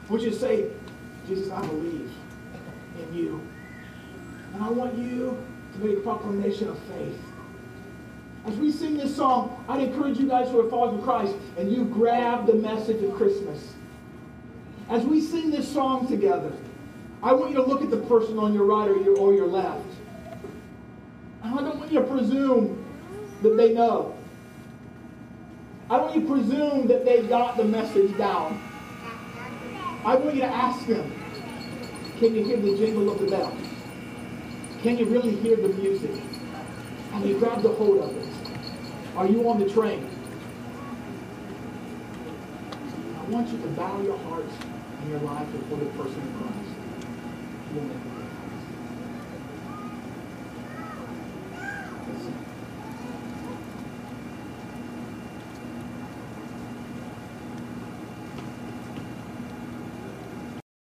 I 0.08 0.12
want 0.12 0.24
you 0.24 0.32
to 0.32 0.36
say, 0.36 0.72
Jesus, 1.28 1.52
I 1.52 1.62
believe 1.62 2.10
in 2.98 3.14
you. 3.14 3.40
And 4.56 4.64
I 4.64 4.70
want 4.72 4.98
you 4.98 5.38
to 5.74 5.80
make 5.86 5.98
a 5.98 6.02
proclamation 6.02 6.70
of 6.70 6.80
faith 6.80 7.22
as 8.48 8.56
we 8.56 8.72
sing 8.72 8.98
this 8.98 9.16
song, 9.16 9.64
I'd 9.70 9.82
encourage 9.82 10.18
you 10.18 10.28
guys 10.28 10.50
who 10.50 10.60
are 10.60 10.70
followers 10.72 10.98
of 10.98 11.04
Christ 11.04 11.36
and 11.60 11.72
you 11.72 11.86
grab 11.86 12.48
the 12.48 12.56
message 12.56 13.04
of 13.04 13.14
Christmas. 13.14 13.76
As 14.90 15.06
we 15.06 15.22
sing 15.22 15.52
this 15.52 15.72
song 15.72 16.08
together, 16.08 16.52
I 17.22 17.34
want 17.34 17.52
you 17.52 17.58
to 17.58 17.64
look 17.64 17.84
at 17.84 17.92
the 17.92 17.98
person 17.98 18.40
on 18.40 18.56
your 18.56 18.64
right 18.64 18.90
or 18.90 18.98
your, 18.98 19.16
or 19.18 19.36
your 19.36 19.46
left. 19.46 19.86
I 21.50 21.62
don't 21.62 21.80
want 21.80 21.92
you 21.92 22.00
to 22.00 22.06
presume 22.06 22.86
that 23.42 23.58
they 23.58 23.74
know. 23.74 24.16
I 25.90 25.98
don't 25.98 26.06
want 26.06 26.16
you 26.16 26.22
to 26.22 26.28
presume 26.28 26.88
that 26.88 27.06
they 27.06 27.24
got 27.24 27.58
the 27.58 27.64
message 27.64 28.16
down. 28.18 28.62
I 30.06 30.16
want 30.16 30.36
you 30.36 30.42
to 30.42 30.48
ask 30.48 30.86
them, 30.86 31.12
can 32.20 32.36
you 32.36 32.44
hear 32.44 32.58
the 32.58 32.78
jingle 32.78 33.10
of 33.10 33.20
the 33.20 33.28
bell? 33.28 33.52
Can 34.84 34.98
you 35.00 35.06
really 35.06 35.36
hear 35.38 35.56
the 35.56 35.70
music? 35.70 36.12
And 37.14 37.26
you 37.26 37.40
grab 37.40 37.64
the 37.64 37.70
hold 37.70 37.98
of 37.98 38.16
it. 38.16 38.28
Are 39.16 39.26
you 39.26 39.50
on 39.50 39.60
the 39.60 39.68
train? 39.70 40.08
I 43.18 43.24
want 43.32 43.50
you 43.50 43.58
to 43.58 43.68
bow 43.70 44.02
your 44.02 44.18
hearts 44.20 44.54
and 45.02 45.10
your 45.10 45.20
life 45.22 45.52
before 45.52 45.80
the 45.80 45.86
person 45.86 46.22
of 46.22 46.34
Christ. 46.38 48.29